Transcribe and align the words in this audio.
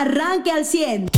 arranque 0.00 0.50
al 0.50 0.64
100. 0.64 1.08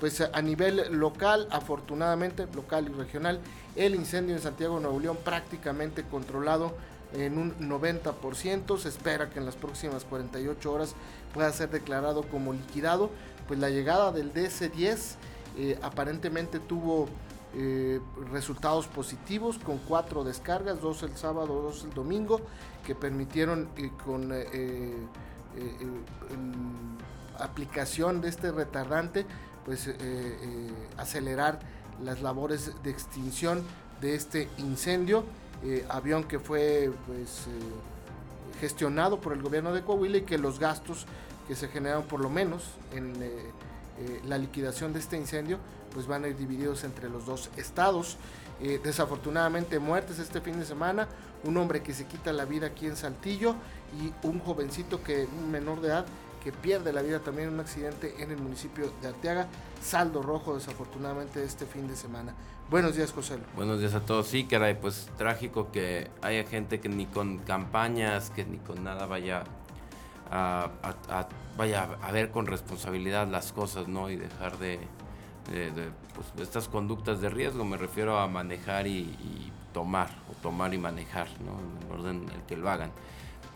Pues 0.00 0.20
a 0.20 0.42
nivel 0.42 0.96
local, 0.98 1.48
afortunadamente, 1.50 2.46
local 2.54 2.88
y 2.88 2.92
regional, 2.92 3.40
el 3.76 3.94
incendio 3.94 4.36
en 4.36 4.42
Santiago 4.42 4.78
Nuevo 4.80 5.00
León 5.00 5.18
prácticamente 5.24 6.04
controlado 6.04 6.72
en 7.12 7.38
un 7.38 7.54
90%. 7.58 8.78
Se 8.78 8.88
espera 8.88 9.30
que 9.30 9.38
en 9.38 9.46
las 9.46 9.56
próximas 9.56 10.04
48 10.04 10.72
horas 10.72 10.94
pueda 11.34 11.52
ser 11.52 11.70
declarado 11.70 12.22
como 12.22 12.52
liquidado. 12.52 13.10
Pues 13.46 13.58
la 13.58 13.70
llegada 13.70 14.12
del 14.12 14.32
DC-10 14.32 15.16
eh, 15.56 15.78
aparentemente 15.82 16.60
tuvo 16.60 17.08
eh, 17.54 18.00
resultados 18.30 18.86
positivos 18.86 19.58
con 19.58 19.78
cuatro 19.78 20.22
descargas, 20.22 20.80
dos 20.80 21.02
el 21.02 21.16
sábado, 21.16 21.62
dos 21.62 21.84
el 21.84 21.90
domingo, 21.94 22.40
que 22.86 22.94
permitieron 22.94 23.68
eh, 23.76 23.90
con 24.04 24.30
aplicación 27.38 28.20
de 28.20 28.28
este 28.28 28.50
retardante 28.50 29.26
pues 29.64 29.90
acelerar 30.96 31.60
las 32.02 32.22
labores 32.22 32.72
de 32.82 32.90
extinción 32.90 33.62
de 34.00 34.14
este 34.14 34.48
incendio 34.56 35.24
avión 35.90 36.24
que 36.24 36.38
fue 36.38 36.90
pues 37.06 37.44
gestionado 38.60 39.20
por 39.20 39.34
el 39.34 39.42
gobierno 39.42 39.74
de 39.74 39.82
Coahuila 39.82 40.18
y 40.18 40.22
que 40.22 40.38
los 40.38 40.58
gastos 40.58 41.06
que 41.46 41.54
se 41.54 41.68
generaron 41.68 42.04
por 42.04 42.20
lo 42.20 42.30
menos 42.30 42.64
en 42.92 43.12
la 44.26 44.38
liquidación 44.38 44.92
de 44.92 45.00
este 45.00 45.16
incendio 45.16 45.58
pues 45.92 46.06
van 46.06 46.24
a 46.24 46.28
ir 46.28 46.36
divididos 46.36 46.84
entre 46.84 47.08
los 47.08 47.26
dos 47.26 47.50
estados. 47.56 48.16
Eh, 48.60 48.80
desafortunadamente 48.82 49.78
muertes 49.78 50.18
este 50.18 50.40
fin 50.40 50.58
de 50.58 50.64
semana, 50.64 51.06
un 51.44 51.56
hombre 51.56 51.82
que 51.82 51.94
se 51.94 52.06
quita 52.06 52.32
la 52.32 52.44
vida 52.44 52.66
aquí 52.68 52.86
en 52.86 52.96
Saltillo 52.96 53.54
y 54.00 54.12
un 54.26 54.40
jovencito 54.40 55.02
que, 55.02 55.28
menor 55.50 55.80
de 55.80 55.88
edad, 55.88 56.06
pierde 56.52 56.92
la 56.92 57.02
vida 57.02 57.20
también 57.20 57.48
en 57.48 57.54
un 57.54 57.60
accidente 57.60 58.14
en 58.18 58.30
el 58.30 58.38
municipio 58.38 58.92
de 59.02 59.08
Arteaga. 59.08 59.48
Saldo 59.82 60.22
rojo 60.22 60.54
desafortunadamente 60.54 61.42
este 61.42 61.66
fin 61.66 61.88
de 61.88 61.96
semana. 61.96 62.34
Buenos 62.70 62.96
días, 62.96 63.12
José. 63.12 63.38
Buenos 63.56 63.80
días 63.80 63.94
a 63.94 64.00
todos. 64.00 64.26
Sí, 64.26 64.44
caray, 64.44 64.78
pues 64.78 65.08
trágico 65.16 65.72
que 65.72 66.10
haya 66.20 66.44
gente 66.44 66.80
que 66.80 66.88
ni 66.88 67.06
con 67.06 67.38
campañas, 67.38 68.30
que 68.30 68.44
ni 68.44 68.58
con 68.58 68.84
nada 68.84 69.06
vaya 69.06 69.44
a, 70.30 70.70
vaya 71.56 71.88
a 72.02 72.12
ver 72.12 72.30
con 72.30 72.46
responsabilidad 72.46 73.26
las 73.28 73.52
cosas, 73.52 73.88
¿no? 73.88 74.10
Y 74.10 74.16
dejar 74.16 74.58
de, 74.58 74.80
pues, 76.14 76.46
estas 76.46 76.68
conductas 76.68 77.20
de 77.20 77.30
riesgo, 77.30 77.64
me 77.64 77.76
refiero 77.76 78.18
a 78.18 78.28
manejar 78.28 78.86
y, 78.86 79.52
tomar, 79.72 80.10
o 80.30 80.34
tomar 80.42 80.74
y 80.74 80.78
manejar, 80.78 81.28
¿no? 81.44 81.52
en 81.60 81.86
el 81.86 82.00
orden 82.00 82.28
en 82.28 82.34
el 82.34 82.42
que 82.46 82.56
lo 82.56 82.68
hagan. 82.68 82.90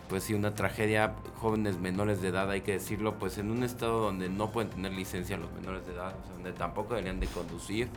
Pues 0.08 0.24
sí, 0.24 0.34
una 0.34 0.54
tragedia, 0.54 1.14
jóvenes 1.40 1.78
menores 1.78 2.20
de 2.20 2.28
edad, 2.28 2.50
hay 2.50 2.60
que 2.60 2.72
decirlo, 2.72 3.14
pues 3.18 3.38
en 3.38 3.50
un 3.50 3.62
estado 3.62 4.00
donde 4.00 4.28
no 4.28 4.50
pueden 4.50 4.70
tener 4.70 4.92
licencia 4.92 5.38
los 5.38 5.50
menores 5.52 5.86
de 5.86 5.94
edad, 5.94 6.14
donde 6.34 6.52
tampoco 6.52 6.94
deberían 6.94 7.18
de 7.18 7.28
conducir, 7.28 7.88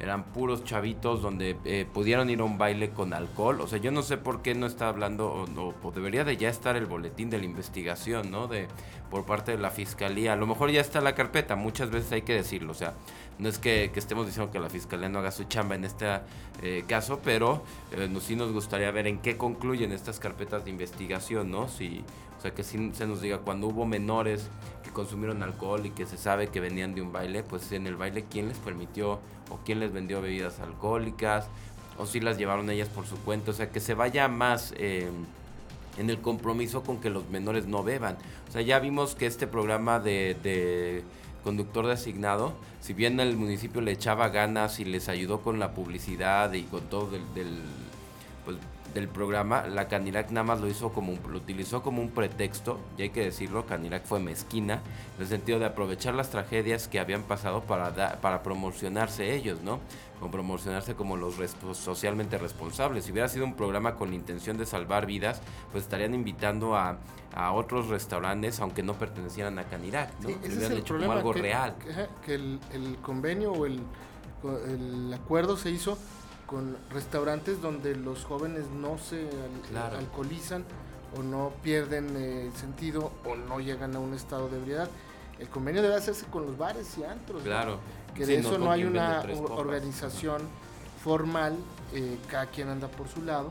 eran 0.00 0.24
puros 0.24 0.64
chavitos 0.64 1.22
donde 1.22 1.56
eh, 1.64 1.86
pudieron 1.92 2.28
ir 2.28 2.40
a 2.40 2.44
un 2.44 2.58
baile 2.58 2.90
con 2.90 3.12
alcohol. 3.12 3.60
O 3.60 3.66
sea, 3.66 3.78
yo 3.78 3.90
no 3.90 4.02
sé 4.02 4.16
por 4.16 4.42
qué 4.42 4.54
no 4.54 4.66
está 4.66 4.88
hablando, 4.88 5.28
o, 5.28 5.74
o, 5.82 5.90
debería 5.92 6.24
de 6.24 6.36
ya 6.36 6.48
estar 6.48 6.76
el 6.76 6.86
boletín 6.86 7.30
de 7.30 7.38
la 7.38 7.44
investigación, 7.44 8.30
¿no? 8.30 8.48
De, 8.48 8.66
por 9.10 9.24
parte 9.24 9.52
de 9.52 9.58
la 9.58 9.70
fiscalía. 9.70 10.32
A 10.32 10.36
lo 10.36 10.46
mejor 10.46 10.70
ya 10.70 10.80
está 10.80 11.00
la 11.00 11.14
carpeta, 11.14 11.54
muchas 11.54 11.90
veces 11.90 12.10
hay 12.12 12.22
que 12.22 12.34
decirlo. 12.34 12.72
O 12.72 12.74
sea, 12.74 12.94
no 13.38 13.48
es 13.48 13.58
que, 13.58 13.90
estemos 13.94 14.26
diciendo 14.26 14.52
que 14.52 14.58
la 14.58 14.70
fiscalía 14.70 15.08
no 15.08 15.18
haga 15.18 15.30
su 15.30 15.44
chamba 15.44 15.74
en 15.74 15.84
este 15.84 16.06
eh, 16.62 16.84
caso, 16.86 17.20
pero 17.24 17.62
eh, 17.92 18.08
sí 18.20 18.36
nos 18.36 18.52
gustaría 18.52 18.90
ver 18.90 19.06
en 19.06 19.18
qué 19.18 19.36
concluyen 19.36 19.92
estas 19.92 20.20
carpetas 20.20 20.64
de 20.64 20.70
investigación, 20.70 21.50
¿no? 21.50 21.68
Si, 21.68 22.04
o 22.38 22.40
sea, 22.40 22.54
que 22.54 22.62
sí 22.62 22.92
se 22.94 23.06
nos 23.06 23.20
diga 23.20 23.38
cuando 23.38 23.68
hubo 23.68 23.86
menores 23.86 24.48
que 24.82 24.90
consumieron 24.90 25.42
alcohol 25.42 25.84
y 25.86 25.90
que 25.90 26.06
se 26.06 26.16
sabe 26.16 26.48
que 26.48 26.60
venían 26.60 26.94
de 26.94 27.02
un 27.02 27.12
baile, 27.12 27.42
pues 27.42 27.72
en 27.72 27.86
el 27.86 27.96
baile 27.96 28.24
quién 28.30 28.48
les 28.48 28.58
permitió 28.58 29.20
o 29.50 29.58
quién 29.64 29.80
les 29.80 29.92
vendió 29.92 30.20
bebidas 30.20 30.60
alcohólicas 30.60 31.48
o 31.98 32.06
si 32.06 32.20
las 32.20 32.38
llevaron 32.38 32.70
ellas 32.70 32.88
por 32.88 33.06
su 33.06 33.16
cuenta, 33.18 33.50
o 33.50 33.54
sea, 33.54 33.70
que 33.70 33.80
se 33.80 33.94
vaya 33.94 34.28
más 34.28 34.74
eh, 34.76 35.10
en 35.96 36.10
el 36.10 36.20
compromiso 36.20 36.82
con 36.82 37.00
que 37.00 37.10
los 37.10 37.28
menores 37.30 37.66
no 37.66 37.82
beban. 37.82 38.16
O 38.48 38.52
sea, 38.52 38.62
ya 38.62 38.78
vimos 38.78 39.14
que 39.14 39.26
este 39.26 39.46
programa 39.46 40.00
de, 40.00 41.04
conductor 41.44 41.86
designado, 41.86 42.54
si 42.80 42.94
bien 42.94 43.20
el 43.20 43.36
municipio 43.36 43.80
le 43.80 43.92
echaba 43.92 44.30
ganas 44.30 44.80
y 44.80 44.84
les 44.84 45.08
ayudó 45.08 45.42
con 45.42 45.60
la 45.60 45.72
publicidad 45.72 46.52
y 46.54 46.62
con 46.62 46.80
todo 46.84 47.10
del, 47.10 47.22
del 47.34 47.60
pues, 48.44 48.56
del 48.94 49.08
programa, 49.08 49.66
la 49.66 49.88
Canilac 49.88 50.30
nada 50.30 50.44
más 50.44 50.60
lo 50.60 50.68
hizo 50.68 50.92
como 50.92 51.12
un, 51.12 51.20
lo 51.28 51.38
utilizó 51.38 51.82
como 51.82 52.00
un 52.00 52.10
pretexto, 52.10 52.78
y 52.96 53.02
hay 53.02 53.10
que 53.10 53.24
decirlo, 53.24 53.66
Canilac 53.66 54.04
fue 54.04 54.20
mezquina, 54.20 54.82
en 55.16 55.22
el 55.22 55.26
sentido 55.26 55.58
de 55.58 55.66
aprovechar 55.66 56.14
las 56.14 56.30
tragedias 56.30 56.86
que 56.86 57.00
habían 57.00 57.24
pasado 57.24 57.62
para, 57.62 58.20
para 58.20 58.42
promocionarse 58.42 59.34
ellos, 59.34 59.60
¿no? 59.62 59.80
Como 60.20 60.30
promocionarse 60.30 60.94
como 60.94 61.16
los 61.16 61.34
socialmente 61.72 62.38
responsables. 62.38 63.04
Si 63.04 63.12
hubiera 63.12 63.28
sido 63.28 63.44
un 63.44 63.56
programa 63.56 63.96
con 63.96 64.10
la 64.10 64.14
intención 64.14 64.56
de 64.56 64.64
salvar 64.64 65.06
vidas, 65.06 65.42
pues 65.72 65.84
estarían 65.84 66.14
invitando 66.14 66.76
a, 66.76 66.98
a 67.34 67.52
otros 67.52 67.88
restaurantes, 67.88 68.60
aunque 68.60 68.84
no 68.84 68.94
pertenecieran 68.94 69.58
a 69.58 69.64
Canilac, 69.64 70.10
¿no? 70.20 70.28
ese 70.28 70.46
es 70.46 70.70
el 70.70 70.82
problema, 70.82 71.14
como 71.14 71.18
algo 71.18 71.32
real. 71.32 71.74
Que, 72.24 72.34
el, 72.36 72.60
el, 72.72 72.96
convenio 72.98 73.52
o 73.52 73.66
el, 73.66 73.80
el 74.68 75.12
acuerdo 75.12 75.56
se 75.56 75.70
hizo 75.70 75.98
con 76.46 76.76
restaurantes 76.90 77.60
donde 77.60 77.96
los 77.96 78.24
jóvenes 78.24 78.64
no 78.68 78.98
se 78.98 79.28
alcoholizan 79.96 80.64
o 81.16 81.22
no 81.22 81.52
pierden 81.62 82.16
el 82.16 82.52
sentido 82.54 83.12
o 83.24 83.36
no 83.36 83.60
llegan 83.60 83.94
a 83.96 83.98
un 83.98 84.14
estado 84.14 84.48
de 84.48 84.58
ebriedad. 84.58 84.88
El 85.38 85.48
convenio 85.48 85.82
debe 85.82 85.96
hacerse 85.96 86.26
con 86.26 86.46
los 86.46 86.56
bares 86.56 86.96
y 86.98 87.04
antros. 87.04 87.42
Claro. 87.42 87.78
Que 88.14 88.26
de 88.26 88.36
eso 88.36 88.58
no, 88.58 88.70
hay 88.70 88.84
una 88.84 89.24
organización 89.50 90.42
formal, 91.02 91.56
eh, 91.92 92.18
cada 92.30 92.46
quien 92.46 92.68
anda 92.68 92.88
por 92.88 93.08
su 93.08 93.22
lado. 93.22 93.50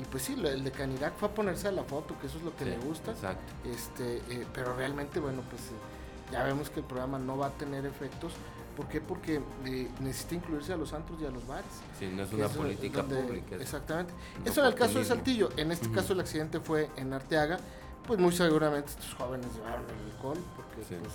Y 0.00 0.04
pues 0.04 0.24
sí, 0.24 0.34
el 0.34 0.64
de 0.64 0.70
Canirac 0.70 1.14
fue 1.16 1.28
a 1.28 1.32
ponerse 1.32 1.68
a 1.68 1.72
la 1.72 1.84
foto, 1.84 2.18
que 2.20 2.26
eso 2.26 2.38
es 2.38 2.44
lo 2.44 2.56
que 2.56 2.64
le 2.64 2.78
gusta. 2.78 3.12
Exacto. 3.12 3.52
Este, 3.64 4.16
eh, 4.30 4.46
pero 4.52 4.74
realmente, 4.74 5.20
bueno, 5.20 5.42
pues 5.48 5.62
eh, 5.62 6.32
ya 6.32 6.42
vemos 6.42 6.70
que 6.70 6.80
el 6.80 6.86
programa 6.86 7.18
no 7.18 7.36
va 7.36 7.48
a 7.48 7.50
tener 7.50 7.86
efectos 7.86 8.32
¿Por 8.76 8.86
qué? 8.88 9.00
Porque 9.00 9.40
eh, 9.66 9.88
necesita 10.00 10.36
incluirse 10.36 10.72
a 10.72 10.76
los 10.76 10.90
santos 10.90 11.16
y 11.20 11.26
a 11.26 11.30
los 11.30 11.46
bares. 11.46 11.70
Sí, 11.98 12.10
no 12.14 12.22
es 12.22 12.32
una 12.32 12.48
política 12.48 13.02
pública. 13.02 13.56
Exactamente. 13.56 14.12
Eso 14.44 14.60
era 14.60 14.68
el 14.68 14.74
caso 14.74 14.98
de 14.98 15.04
Saltillo. 15.04 15.50
En 15.56 15.72
este 15.72 15.90
caso 15.90 16.12
el 16.12 16.20
accidente 16.20 16.60
fue 16.60 16.88
en 16.96 17.12
Arteaga. 17.12 17.58
Pues 18.06 18.18
muy 18.18 18.32
seguramente 18.32 18.90
estos 18.90 19.14
jóvenes 19.14 19.46
llevaron 19.54 19.84
el 19.84 20.12
alcohol, 20.12 20.38
porque 20.56 20.76
pues, 20.76 21.12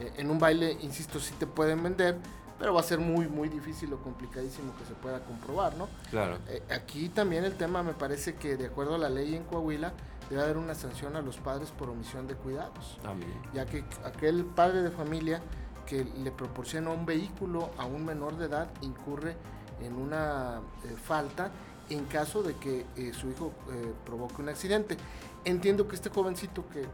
eh, 0.00 0.12
en 0.18 0.30
un 0.30 0.38
baile, 0.38 0.76
insisto, 0.82 1.18
sí 1.18 1.34
te 1.38 1.46
pueden 1.46 1.82
vender, 1.82 2.18
pero 2.58 2.74
va 2.74 2.80
a 2.80 2.84
ser 2.84 2.98
muy, 2.98 3.26
muy 3.26 3.48
difícil 3.48 3.92
o 3.94 3.98
complicadísimo 3.98 4.76
que 4.76 4.84
se 4.84 4.92
pueda 4.94 5.20
comprobar, 5.20 5.74
¿no? 5.76 5.88
Claro. 6.10 6.38
Eh, 6.48 6.62
aquí 6.70 7.08
también 7.08 7.44
el 7.44 7.54
tema 7.56 7.82
me 7.82 7.94
parece 7.94 8.34
que 8.34 8.56
de 8.56 8.66
acuerdo 8.66 8.94
a 8.94 8.98
la 8.98 9.08
ley 9.08 9.34
en 9.34 9.44
Coahuila, 9.44 9.92
debe 10.28 10.42
haber 10.42 10.58
una 10.58 10.74
sanción 10.74 11.16
a 11.16 11.22
los 11.22 11.38
padres 11.38 11.70
por 11.70 11.88
omisión 11.88 12.28
de 12.28 12.34
cuidados. 12.34 12.98
También. 13.02 13.32
Ya 13.52 13.66
que 13.66 13.84
aquel 14.04 14.44
padre 14.44 14.82
de 14.82 14.90
familia 14.90 15.42
que 15.86 16.04
le 16.04 16.30
proporciona 16.30 16.90
un 16.90 17.06
vehículo 17.06 17.70
a 17.78 17.86
un 17.86 18.04
menor 18.04 18.36
de 18.36 18.46
edad 18.46 18.68
incurre 18.82 19.36
en 19.82 19.94
una 19.94 20.60
eh, 20.84 20.94
falta 21.02 21.50
en 21.88 22.04
caso 22.04 22.42
de 22.42 22.54
que 22.54 22.86
eh, 22.96 23.12
su 23.12 23.30
hijo 23.30 23.52
eh, 23.70 23.92
provoque 24.04 24.42
un 24.42 24.48
accidente. 24.48 24.96
Entiendo 25.44 25.88
que 25.88 25.96
este 25.96 26.10
jovencito 26.10 26.64
que, 26.68 26.86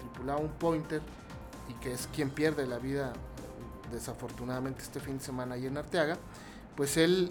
tripulaba 0.00 0.40
un 0.40 0.50
pointer 0.50 1.00
y 1.68 1.74
que 1.74 1.92
es 1.92 2.08
quien 2.08 2.30
pierde 2.30 2.66
la 2.66 2.78
vida 2.78 3.12
desafortunadamente 3.90 4.82
este 4.82 5.00
fin 5.00 5.18
de 5.18 5.24
semana 5.24 5.54
ahí 5.54 5.66
en 5.66 5.76
Arteaga, 5.76 6.18
pues 6.76 6.96
él 6.96 7.30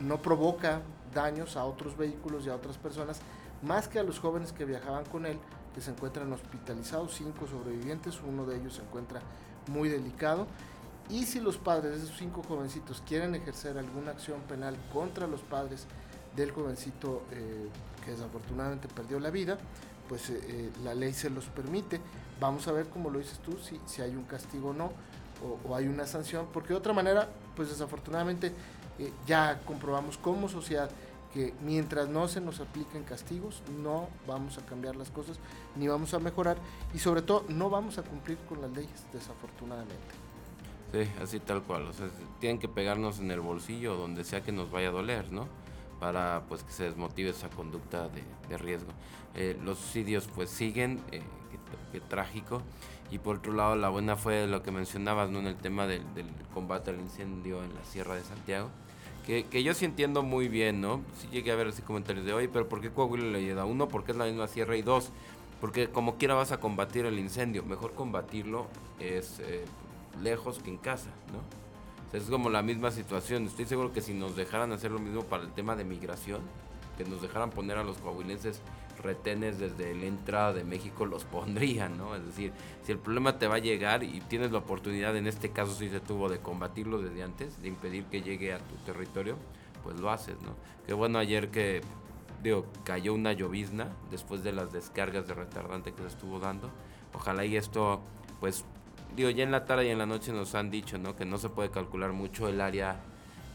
no 0.00 0.20
provoca 0.20 0.82
daños 1.14 1.56
a 1.56 1.64
otros 1.64 1.96
vehículos 1.96 2.46
y 2.46 2.50
a 2.50 2.54
otras 2.54 2.76
personas, 2.78 3.20
más 3.62 3.88
que 3.88 3.98
a 3.98 4.02
los 4.02 4.18
jóvenes 4.18 4.52
que 4.52 4.64
viajaban 4.64 5.04
con 5.06 5.26
él, 5.26 5.38
que 5.74 5.80
se 5.80 5.90
encuentran 5.90 6.32
hospitalizados, 6.32 7.14
cinco 7.14 7.46
sobrevivientes, 7.46 8.20
uno 8.26 8.44
de 8.44 8.56
ellos 8.58 8.74
se 8.74 8.82
encuentra 8.82 9.20
muy 9.68 9.88
delicado. 9.88 10.46
Y 11.08 11.24
si 11.24 11.40
los 11.40 11.58
padres 11.58 11.92
de 11.92 12.04
esos 12.04 12.16
cinco 12.16 12.42
jovencitos 12.42 13.02
quieren 13.06 13.34
ejercer 13.34 13.76
alguna 13.76 14.12
acción 14.12 14.40
penal 14.42 14.76
contra 14.92 15.26
los 15.26 15.40
padres 15.40 15.86
del 16.36 16.52
jovencito 16.52 17.22
eh, 17.32 17.68
que 18.04 18.12
desafortunadamente 18.12 18.88
perdió 18.88 19.20
la 19.20 19.30
vida, 19.30 19.58
pues 20.08 20.30
eh, 20.30 20.40
eh, 20.42 20.70
la 20.84 20.94
ley 20.94 21.12
se 21.12 21.30
los 21.30 21.46
permite. 21.46 22.00
Vamos 22.40 22.66
a 22.68 22.72
ver, 22.72 22.88
como 22.88 23.10
lo 23.10 23.18
dices 23.18 23.38
tú, 23.40 23.58
si, 23.58 23.80
si 23.86 24.02
hay 24.02 24.16
un 24.16 24.24
castigo 24.24 24.70
o 24.70 24.72
no, 24.72 24.92
o, 25.66 25.74
hay 25.74 25.88
una 25.88 26.06
sanción, 26.06 26.46
porque 26.52 26.68
de 26.68 26.76
otra 26.76 26.92
manera, 26.92 27.28
pues 27.56 27.68
desafortunadamente 27.68 28.52
ya 29.26 29.60
comprobamos 29.64 30.16
como 30.16 30.48
sociedad 30.48 30.88
que 31.32 31.54
mientras 31.62 32.08
no 32.08 32.28
se 32.28 32.40
nos 32.40 32.60
apliquen 32.60 33.04
castigos, 33.04 33.62
no 33.82 34.08
vamos 34.26 34.58
a 34.58 34.66
cambiar 34.66 34.96
las 34.96 35.10
cosas, 35.10 35.38
ni 35.76 35.88
vamos 35.88 36.14
a 36.14 36.18
mejorar, 36.18 36.56
y 36.94 36.98
sobre 36.98 37.22
todo 37.22 37.44
no 37.48 37.70
vamos 37.70 37.98
a 37.98 38.02
cumplir 38.02 38.38
con 38.48 38.60
las 38.60 38.70
leyes, 38.72 39.06
desafortunadamente. 39.12 39.96
Sí, 40.92 41.08
así 41.22 41.40
tal 41.40 41.62
cual, 41.62 41.86
o 41.86 41.92
sea, 41.92 42.08
tienen 42.38 42.58
que 42.58 42.68
pegarnos 42.68 43.18
en 43.18 43.30
el 43.30 43.40
bolsillo 43.40 43.96
donde 43.96 44.24
sea 44.24 44.42
que 44.42 44.52
nos 44.52 44.70
vaya 44.70 44.88
a 44.88 44.92
doler, 44.92 45.32
¿no? 45.32 45.48
Para 45.98 46.42
pues 46.48 46.64
que 46.64 46.72
se 46.72 46.84
desmotive 46.84 47.30
esa 47.30 47.48
conducta 47.48 48.08
de, 48.08 48.58
riesgo. 48.58 48.90
Eh, 49.34 49.58
los 49.64 49.78
suicidios 49.78 50.28
pues 50.34 50.50
siguen, 50.50 51.00
eh, 51.12 51.22
que 51.90 52.00
trágico. 52.00 52.62
Y 53.10 53.18
por 53.18 53.36
otro 53.36 53.52
lado, 53.52 53.76
la 53.76 53.90
buena 53.90 54.16
fue 54.16 54.46
lo 54.46 54.62
que 54.62 54.70
mencionabas, 54.70 55.30
¿no? 55.30 55.38
En 55.40 55.46
el 55.46 55.56
tema 55.56 55.86
del, 55.86 56.02
combate 56.54 56.90
al 56.90 57.00
incendio 57.00 57.62
en 57.62 57.74
la 57.74 57.84
Sierra 57.84 58.14
de 58.14 58.22
Santiago. 58.22 58.70
Que, 59.26 59.62
yo 59.62 59.72
sí 59.74 59.84
entiendo 59.84 60.22
muy 60.22 60.48
bien, 60.48 60.80
¿no? 60.80 61.00
Sí 61.20 61.28
llegué 61.30 61.52
a 61.52 61.56
ver 61.56 61.68
así 61.68 61.82
comentarios 61.82 62.26
de, 62.26 62.32
hoy 62.32 62.48
pero 62.48 62.68
¿por 62.68 62.80
qué 62.80 62.90
Coahuila 62.90 63.26
le 63.26 63.38
ayuda? 63.38 63.64
Uno, 63.64 63.88
porque 63.88 64.12
es 64.12 64.18
la 64.18 64.24
misma 64.24 64.48
sierra 64.48 64.76
y 64.76 64.82
dos, 64.82 65.10
porque 65.60 65.88
como 65.88 66.16
quiera 66.16 66.34
vas 66.34 66.50
a 66.50 66.58
combatir 66.58 67.06
el 67.06 67.18
incendio. 67.18 67.62
Mejor 67.62 67.94
combatirlo 67.94 68.66
es 68.98 69.38
eh, 69.40 69.64
lejos 70.20 70.58
que 70.58 70.70
en 70.70 70.76
casa, 70.76 71.10
¿no? 71.32 71.62
es 72.12 72.24
como 72.24 72.50
la 72.50 72.62
misma 72.62 72.90
situación. 72.90 73.46
Estoy 73.46 73.64
seguro 73.64 73.92
que 73.92 74.02
si 74.02 74.12
nos 74.12 74.36
dejaran 74.36 74.72
hacer 74.72 74.90
lo 74.90 74.98
mismo 74.98 75.22
para 75.24 75.44
el 75.44 75.52
tema 75.52 75.76
de 75.76 75.84
migración, 75.84 76.42
que 76.96 77.04
nos 77.04 77.22
dejaran 77.22 77.50
poner 77.50 77.78
a 77.78 77.84
los 77.84 77.98
coahuilenses 77.98 78.60
retenes 79.02 79.58
desde 79.58 79.94
la 79.94 80.06
entrada 80.06 80.52
de 80.52 80.64
México, 80.64 81.06
los 81.06 81.24
pondrían, 81.24 81.98
¿no? 81.98 82.14
Es 82.14 82.24
decir, 82.24 82.52
si 82.82 82.92
el 82.92 82.98
problema 82.98 83.38
te 83.38 83.46
va 83.46 83.56
a 83.56 83.58
llegar 83.58 84.04
y 84.04 84.20
tienes 84.20 84.52
la 84.52 84.58
oportunidad, 84.58 85.16
en 85.16 85.26
este 85.26 85.50
caso 85.50 85.74
sí 85.74 85.88
se 85.88 86.00
tuvo, 86.00 86.28
de 86.28 86.38
combatirlo 86.38 87.00
desde 87.00 87.22
antes, 87.22 87.60
de 87.60 87.68
impedir 87.68 88.04
que 88.04 88.22
llegue 88.22 88.52
a 88.52 88.58
tu 88.58 88.76
territorio, 88.84 89.36
pues 89.82 89.98
lo 89.98 90.10
haces, 90.10 90.40
¿no? 90.42 90.54
Qué 90.86 90.94
bueno 90.94 91.18
ayer 91.18 91.50
que, 91.50 91.80
digo, 92.42 92.66
cayó 92.84 93.14
una 93.14 93.32
llovizna 93.32 93.88
después 94.10 94.42
de 94.44 94.52
las 94.52 94.72
descargas 94.72 95.26
de 95.26 95.34
retardante 95.34 95.92
que 95.92 96.02
se 96.02 96.08
estuvo 96.08 96.38
dando. 96.38 96.70
Ojalá 97.14 97.44
y 97.44 97.56
esto, 97.56 98.00
pues 98.40 98.64
digo, 99.16 99.30
ya 99.30 99.44
en 99.44 99.50
la 99.50 99.64
tarde 99.64 99.86
y 99.86 99.90
en 99.90 99.98
la 99.98 100.06
noche 100.06 100.32
nos 100.32 100.54
han 100.54 100.70
dicho, 100.70 100.98
¿no? 100.98 101.16
Que 101.16 101.24
no 101.24 101.38
se 101.38 101.48
puede 101.48 101.70
calcular 101.70 102.12
mucho 102.12 102.48
el 102.48 102.60
área 102.60 103.00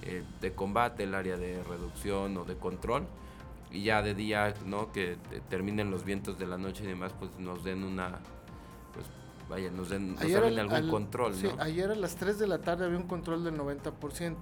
eh, 0.03 0.23
de 0.41 0.53
combate, 0.53 1.03
el 1.03 1.15
área 1.15 1.37
de 1.37 1.63
reducción 1.63 2.37
o 2.37 2.45
de 2.45 2.55
control. 2.55 3.07
Y 3.71 3.83
ya 3.83 4.01
de 4.01 4.13
día, 4.13 4.53
¿no? 4.65 4.91
Que 4.91 5.17
terminen 5.49 5.91
los 5.91 6.03
vientos 6.03 6.39
de 6.39 6.47
la 6.47 6.57
noche 6.57 6.83
y 6.83 6.87
demás, 6.87 7.13
pues 7.17 7.31
nos 7.37 7.63
den 7.63 7.83
una, 7.83 8.19
pues 8.93 9.05
vaya, 9.49 9.69
nos 9.71 9.89
den 9.89 10.15
algún 10.19 10.89
control, 10.89 11.35
sí, 11.35 11.49
ayer 11.59 11.91
a 11.91 11.95
las 11.95 12.15
3 12.15 12.39
de 12.39 12.47
la 12.47 12.59
tarde 12.59 12.85
había 12.85 12.97
un 12.97 13.07
control 13.07 13.43
del 13.43 13.57
90%. 13.57 14.35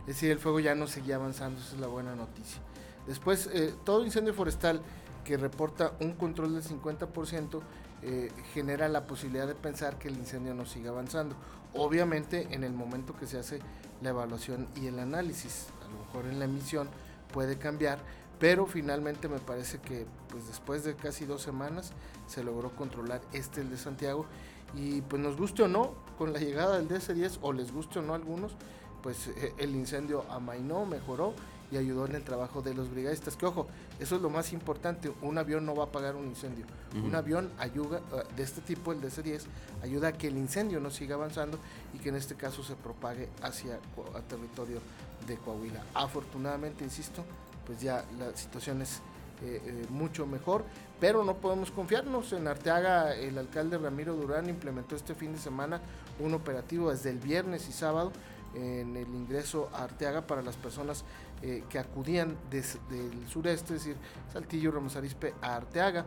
Es 0.00 0.06
decir, 0.06 0.30
el 0.30 0.38
fuego 0.38 0.60
ya 0.60 0.74
no 0.74 0.86
seguía 0.86 1.16
avanzando, 1.16 1.60
esa 1.60 1.74
es 1.74 1.80
la 1.80 1.86
buena 1.86 2.14
noticia. 2.14 2.60
Después, 3.06 3.50
eh, 3.52 3.74
todo 3.84 4.04
incendio 4.04 4.32
forestal 4.32 4.80
que 5.24 5.36
reporta 5.36 5.92
un 6.00 6.12
control 6.12 6.54
del 6.54 6.62
50%, 6.62 7.62
eh, 8.02 8.32
genera 8.52 8.88
la 8.88 9.06
posibilidad 9.06 9.46
de 9.46 9.54
pensar 9.54 9.96
que 9.98 10.08
el 10.08 10.16
incendio 10.16 10.54
no 10.54 10.66
siga 10.66 10.90
avanzando. 10.90 11.36
Obviamente 11.74 12.48
en 12.50 12.64
el 12.64 12.72
momento 12.72 13.16
que 13.16 13.26
se 13.26 13.38
hace 13.38 13.60
la 14.02 14.10
evaluación 14.10 14.66
y 14.74 14.86
el 14.86 14.98
análisis, 14.98 15.68
a 15.80 15.88
lo 15.88 16.04
mejor 16.04 16.26
en 16.26 16.38
la 16.40 16.46
emisión 16.46 16.88
puede 17.32 17.58
cambiar, 17.58 18.00
pero 18.42 18.66
finalmente 18.66 19.28
me 19.28 19.38
parece 19.38 19.78
que 19.78 20.04
pues 20.28 20.48
después 20.48 20.82
de 20.82 20.96
casi 20.96 21.26
dos 21.26 21.42
semanas 21.42 21.92
se 22.26 22.42
logró 22.42 22.74
controlar 22.74 23.20
este 23.32 23.60
el 23.60 23.70
de 23.70 23.76
Santiago 23.76 24.26
y 24.74 25.00
pues 25.02 25.22
nos 25.22 25.36
guste 25.36 25.62
o 25.62 25.68
no 25.68 25.94
con 26.18 26.32
la 26.32 26.40
llegada 26.40 26.76
del 26.76 26.88
DC-10 26.88 27.38
o 27.40 27.52
les 27.52 27.70
guste 27.70 28.00
o 28.00 28.02
no 28.02 28.14
a 28.14 28.16
algunos 28.16 28.56
pues 29.00 29.28
eh, 29.28 29.54
el 29.58 29.76
incendio 29.76 30.24
amainó, 30.28 30.84
mejoró 30.86 31.34
y 31.70 31.76
ayudó 31.76 32.04
en 32.06 32.16
el 32.16 32.24
trabajo 32.24 32.62
de 32.62 32.74
los 32.74 32.90
brigadistas. 32.90 33.36
Que 33.36 33.46
ojo, 33.46 33.68
eso 34.00 34.16
es 34.16 34.22
lo 34.22 34.28
más 34.28 34.52
importante, 34.52 35.12
un 35.22 35.38
avión 35.38 35.64
no 35.64 35.74
va 35.74 35.84
a 35.84 35.86
apagar 35.86 36.16
un 36.16 36.26
incendio. 36.26 36.66
Un 37.02 37.14
avión 37.14 37.50
ayuda, 37.58 37.98
eh, 38.12 38.22
de 38.36 38.42
este 38.42 38.60
tipo, 38.60 38.92
el 38.92 39.00
DC-10, 39.00 39.42
ayuda 39.82 40.08
a 40.08 40.12
que 40.12 40.26
el 40.26 40.36
incendio 40.36 40.80
no 40.80 40.90
siga 40.90 41.14
avanzando 41.14 41.58
y 41.94 41.98
que 41.98 42.10
en 42.10 42.16
este 42.16 42.34
caso 42.34 42.62
se 42.62 42.74
propague 42.74 43.28
hacia 43.40 43.76
el 43.76 44.22
territorio 44.24 44.80
de 45.26 45.36
Coahuila. 45.38 45.82
Afortunadamente, 45.94 46.84
insisto, 46.84 47.24
pues 47.66 47.80
ya 47.80 48.04
la 48.18 48.36
situación 48.36 48.82
es 48.82 49.02
eh, 49.44 49.60
eh, 49.64 49.86
mucho 49.88 50.24
mejor, 50.24 50.64
pero 51.00 51.24
no 51.24 51.34
podemos 51.34 51.72
confiarnos. 51.72 52.32
En 52.32 52.46
Arteaga, 52.46 53.16
el 53.16 53.36
alcalde 53.38 53.76
Ramiro 53.76 54.14
Durán 54.14 54.48
implementó 54.48 54.94
este 54.94 55.16
fin 55.16 55.32
de 55.32 55.38
semana 55.38 55.80
un 56.20 56.32
operativo 56.32 56.92
desde 56.92 57.10
el 57.10 57.18
viernes 57.18 57.68
y 57.68 57.72
sábado 57.72 58.12
en 58.54 58.96
el 58.96 59.08
ingreso 59.08 59.68
a 59.72 59.82
Arteaga 59.82 60.28
para 60.28 60.42
las 60.42 60.56
personas 60.56 61.04
eh, 61.42 61.64
que 61.68 61.80
acudían 61.80 62.36
desde 62.50 62.78
el 62.90 63.26
sureste, 63.26 63.74
es 63.74 63.84
decir, 63.84 63.96
Saltillo, 64.32 64.70
Ramos 64.70 64.94
Arispe 64.94 65.34
a 65.42 65.56
Arteaga. 65.56 66.06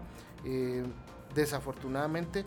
Desafortunadamente 1.34 2.46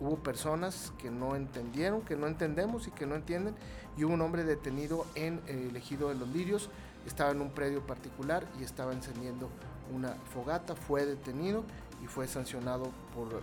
hubo 0.00 0.16
personas 0.16 0.92
que 0.98 1.10
no 1.10 1.36
entendieron, 1.36 2.02
que 2.02 2.16
no 2.16 2.26
entendemos 2.26 2.86
y 2.88 2.90
que 2.90 3.06
no 3.06 3.14
entienden, 3.14 3.54
y 3.96 4.04
hubo 4.04 4.12
un 4.12 4.20
hombre 4.20 4.44
detenido 4.44 5.06
en 5.14 5.40
el 5.46 5.74
ejido 5.76 6.08
de 6.08 6.16
los 6.16 6.28
Lirios, 6.28 6.68
estaba 7.06 7.30
en 7.30 7.40
un 7.40 7.50
predio 7.50 7.84
particular 7.86 8.46
y 8.60 8.64
estaba 8.64 8.92
encendiendo 8.92 9.48
una 9.94 10.14
fogata, 10.32 10.74
fue 10.74 11.04
detenido 11.04 11.64
y 12.02 12.06
fue 12.06 12.26
sancionado 12.26 12.90
por 13.14 13.42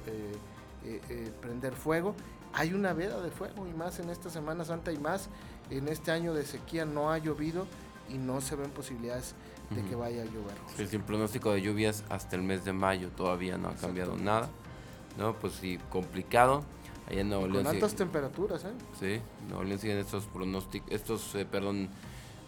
prender 1.42 1.74
fuego. 1.74 2.16
Hay 2.54 2.74
una 2.74 2.94
veda 2.94 3.22
de 3.22 3.30
fuego 3.30 3.68
y 3.68 3.74
más 3.74 4.00
en 4.00 4.10
esta 4.10 4.30
Semana 4.30 4.66
Santa 4.66 4.92
y 4.92 4.98
más 4.98 5.30
en 5.70 5.88
este 5.88 6.12
año 6.12 6.34
de 6.34 6.46
sequía 6.46 6.86
no 6.86 7.12
ha 7.12 7.18
llovido 7.18 7.68
y 8.10 8.18
no 8.18 8.42
se 8.42 8.56
ven 8.56 8.72
posibilidades 8.72 9.36
de 9.70 9.84
que 9.84 9.96
vaya 9.96 10.24
a 10.24 10.26
llover. 10.26 10.56
El 10.78 11.02
pronóstico 11.02 11.52
de 11.52 11.62
lluvias 11.62 12.04
hasta 12.10 12.36
el 12.36 12.42
mes 12.42 12.66
de 12.66 12.74
mayo 12.74 13.10
todavía 13.10 13.58
no 13.58 13.70
ha 13.70 13.76
cambiado 13.76 14.18
nada. 14.18 14.50
¿no? 15.18 15.34
Pues 15.34 15.54
sí, 15.54 15.80
complicado. 15.90 16.64
Allá 17.08 17.22
en 17.22 17.30
Nuevo 17.30 17.48
León. 17.48 17.66
Con 17.66 17.76
altas 17.76 17.96
temperaturas, 17.96 18.64
¿eh? 18.66 18.72
Sí, 19.00 19.22
Nuevo 19.48 19.64
León 19.64 19.80
siguen 19.80 19.98
estos 19.98 20.26
pronósticos, 20.26 20.92
estos, 20.92 21.36
eh, 21.36 21.46
perdón, 21.46 21.90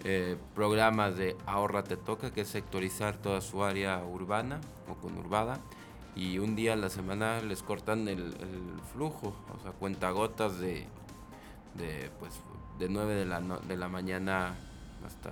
eh, 0.03 0.38
programas 0.56 1.15
de 1.15 1.38
ahorra 1.45 1.83
te 1.83 1.98
toca, 1.98 2.31
que 2.31 2.42
es 2.42 2.48
sectorizar 2.48 3.18
toda 3.18 3.42
su 3.42 3.63
área 3.63 4.03
urbana 4.03 4.59
o 4.89 4.95
conurbada. 4.95 5.59
Y 6.15 6.39
un 6.39 6.56
día 6.56 6.74
a 6.74 6.75
la 6.75 6.89
semana 6.89 7.42
les 7.42 7.63
cortan 7.63 8.07
el, 8.07 8.33
flujo, 8.94 9.33
o 9.57 9.62
sea, 9.62 9.71
cuentagotas 9.71 10.59
de, 10.59 10.86
de 11.75 12.12
pues 12.19 12.42
de 12.80 12.89
9 12.89 13.13
de 13.13 13.25
la, 13.25 13.39
de 13.39 13.77
la 13.77 13.88
mañana 13.88 14.56
hasta 15.06 15.31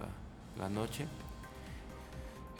la 0.57 0.69
noche. 0.69 1.07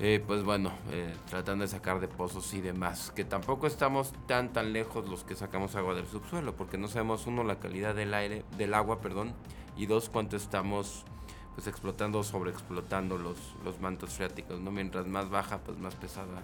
Eh, 0.02 0.24
pues 0.26 0.44
bueno, 0.44 0.72
eh, 0.92 1.14
tratando 1.30 1.64
de 1.64 1.68
sacar 1.68 2.00
de 2.00 2.08
pozos 2.08 2.54
y 2.54 2.62
demás, 2.62 3.12
que 3.12 3.26
tampoco 3.26 3.68
estamos 3.68 4.14
tan 4.28 4.54
tan 4.54 4.72
lejos 4.72 5.10
los 5.10 5.26
que 5.26 5.36
sacamos 5.36 5.76
agua 5.76 5.94
del 5.94 6.08
subsuelo, 6.08 6.56
porque 6.56 6.78
no 6.78 6.88
sabemos 6.88 7.28
uno 7.28 7.44
la 7.44 7.60
calidad 7.60 7.96
del 7.96 8.14
aire, 8.14 8.46
del 8.58 8.74
agua, 8.74 9.02
perdón, 9.02 9.34
y 9.76 9.88
dos 9.88 10.10
cuánto 10.10 10.38
estamos 10.38 11.04
pues 11.60 11.68
explotando 11.68 12.20
o 12.20 12.24
sobreexplotando 12.24 13.18
los, 13.18 13.36
los 13.66 13.82
mantos 13.82 14.12
freáticos, 14.12 14.62
¿no? 14.62 14.72
Mientras 14.72 15.06
más 15.08 15.30
baja, 15.30 15.58
pues 15.58 15.78
más 15.78 15.94
pesada 15.94 16.42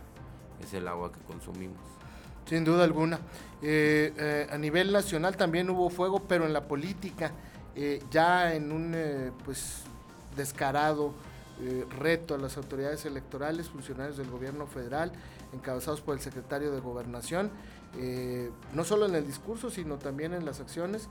es 0.61 0.73
el 0.73 0.89
agua 0.89 1.09
que 1.09 1.19
consumimos. 1.21 1.79
Sin 2.45 2.65
duda 2.65 2.83
alguna. 2.83 3.21
Eh, 3.61 4.45
a 4.51 4.57
nivel 4.57 4.91
nacional 4.91 5.37
también 5.37 5.69
hubo 5.69 5.89
fuego, 5.89 6.23
pero 6.27 6.45
en 6.45 6.51
la 6.51 6.67
política 6.67 7.31
eh, 7.77 8.03
ya 8.11 8.53
en 8.53 8.73
un 8.73 8.91
eh, 8.93 9.31
pues 9.45 9.83
descarado 10.35 11.13
eh, 11.61 11.85
reto 11.97 12.35
a 12.35 12.37
las 12.37 12.57
autoridades 12.57 13.05
electorales, 13.05 13.69
funcionarios 13.69 14.17
del 14.17 14.29
gobierno 14.29 14.67
federal, 14.67 15.13
encabezados 15.53 16.01
por 16.01 16.15
el 16.15 16.19
secretario 16.19 16.73
de 16.73 16.81
Gobernación, 16.81 17.51
no 18.73 18.83
solo 18.83 19.05
en 19.05 19.15
el 19.15 19.25
discurso, 19.25 19.69
sino 19.69 19.97
también 19.97 20.33
en 20.33 20.45
las 20.45 20.59
acciones, 20.59 21.07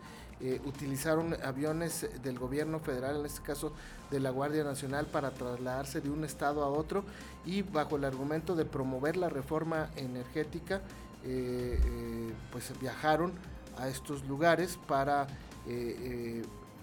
utilizaron 0.67 1.35
aviones 1.43 2.07
del 2.23 2.38
gobierno 2.38 2.81
federal, 2.81 3.21
en 3.21 3.26
este 3.26 3.43
caso 3.43 3.73
de 4.11 4.21
la 4.21 4.31
Guardia 4.31 4.64
Nacional, 4.64 5.07
para 5.07 5.31
trasladarse 5.31 6.00
de 6.00 6.11
un 6.11 6.25
estado 6.25 6.62
a 6.62 6.69
otro 6.69 7.05
y 7.47 7.62
bajo 7.62 7.97
el 7.97 8.05
argumento 8.05 8.55
de 8.55 8.64
promover 8.64 9.17
la 9.17 9.29
reforma 9.29 9.88
energética, 9.97 10.83
pues 12.53 12.73
viajaron 12.81 13.33
a 13.79 13.88
estos 13.88 14.25
lugares 14.26 14.79
para 14.87 15.26
eh, 15.67 15.97
eh, 16.00 16.43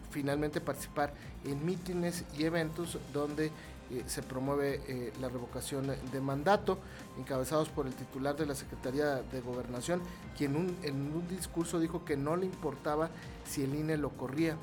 finalmente 0.09 0.59
participar 0.59 1.13
en 1.45 1.65
mítines 1.65 2.25
y 2.37 2.43
eventos 2.43 2.97
donde 3.13 3.51
eh, 3.91 4.03
se 4.07 4.23
promueve 4.23 5.11
la 5.19 5.29
revocación 5.29 5.87
de 5.87 6.21
mandato, 6.21 6.79
encabezados 7.17 7.69
por 7.69 7.87
el 7.87 7.93
titular 7.93 8.35
de 8.35 8.45
la 8.45 8.55
Secretaría 8.55 9.21
de 9.21 9.41
Gobernación, 9.41 10.01
quien 10.37 10.75
en 10.83 10.95
un 10.95 11.27
discurso 11.27 11.79
dijo 11.79 12.05
que 12.05 12.17
no 12.17 12.35
le 12.35 12.45
importaba 12.45 13.09
si 13.45 13.63
el 13.63 13.75
INE 13.75 13.97
lo 13.97 14.11
corría, 14.11 14.55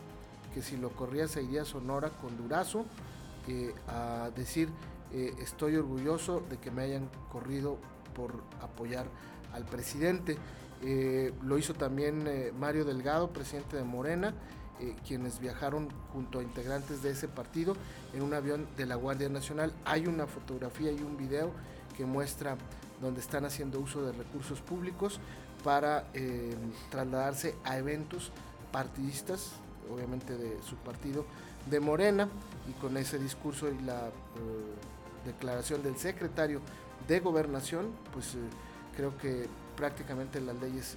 que 0.54 0.62
si 0.62 0.76
lo 0.76 0.90
corría 0.90 1.28
se 1.28 1.42
iría 1.42 1.62
a 1.62 1.64
Sonora 1.64 2.10
con 2.10 2.36
Durazo, 2.36 2.84
a 3.86 4.30
decir 4.36 4.68
estoy 5.10 5.76
orgulloso 5.76 6.42
de 6.50 6.58
que 6.58 6.70
me 6.70 6.82
hayan 6.82 7.08
corrido 7.32 7.78
por 8.14 8.34
apoyar 8.60 9.06
al 9.52 9.64
presidente. 9.64 10.36
Eh, 10.82 11.32
lo 11.42 11.58
hizo 11.58 11.74
también 11.74 12.24
eh, 12.26 12.52
Mario 12.56 12.84
Delgado, 12.84 13.30
presidente 13.30 13.76
de 13.76 13.84
Morena, 13.84 14.34
eh, 14.80 14.94
quienes 15.06 15.40
viajaron 15.40 15.88
junto 16.12 16.38
a 16.38 16.42
integrantes 16.42 17.02
de 17.02 17.10
ese 17.10 17.28
partido 17.28 17.74
en 18.12 18.22
un 18.22 18.34
avión 18.34 18.66
de 18.76 18.86
la 18.86 18.94
Guardia 18.94 19.28
Nacional. 19.28 19.72
Hay 19.84 20.06
una 20.06 20.26
fotografía 20.26 20.92
y 20.92 21.02
un 21.02 21.16
video 21.16 21.50
que 21.96 22.04
muestra 22.04 22.56
donde 23.00 23.20
están 23.20 23.44
haciendo 23.44 23.80
uso 23.80 24.02
de 24.02 24.12
recursos 24.12 24.60
públicos 24.60 25.20
para 25.64 26.06
trasladarse 26.90 27.56
a 27.64 27.78
eventos 27.78 28.30
partidistas, 28.72 29.52
obviamente 29.92 30.36
de 30.36 30.60
su 30.62 30.76
partido 30.76 31.24
de 31.68 31.80
Morena, 31.80 32.28
y 32.68 32.72
con 32.80 32.96
ese 32.96 33.18
discurso 33.18 33.68
y 33.68 33.78
la 33.82 34.10
declaración 35.24 35.82
del 35.82 35.96
secretario 35.96 36.60
de 37.06 37.20
Gobernación, 37.20 37.90
pues 38.12 38.36
creo 38.96 39.16
que 39.18 39.48
prácticamente 39.76 40.40
las 40.40 40.60
leyes 40.60 40.96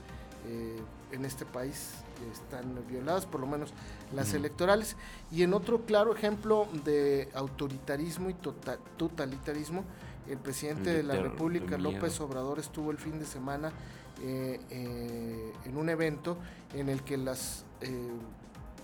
en 1.11 1.25
este 1.25 1.45
país 1.45 1.93
están 2.31 2.75
violadas, 2.87 3.25
por 3.25 3.41
lo 3.41 3.47
menos 3.47 3.73
las 4.13 4.33
electorales. 4.33 4.95
Y 5.31 5.43
en 5.43 5.53
otro 5.53 5.81
claro 5.85 6.13
ejemplo 6.15 6.67
de 6.85 7.29
autoritarismo 7.33 8.29
y 8.29 8.33
tota-, 8.33 8.77
totalitarismo, 8.97 9.83
el 10.29 10.37
presidente 10.37 10.93
de 10.93 11.03
la 11.03 11.15
República, 11.15 11.77
López 11.77 12.19
Obrador, 12.21 12.59
estuvo 12.59 12.91
el 12.91 12.97
fin 12.97 13.19
de 13.19 13.25
semana 13.25 13.71
eh, 14.23 14.59
eh, 14.69 15.53
en 15.65 15.77
un 15.77 15.89
evento 15.89 16.37
en 16.75 16.89
el 16.89 17.01
que 17.03 17.17
las 17.17 17.65
eh, 17.81 18.11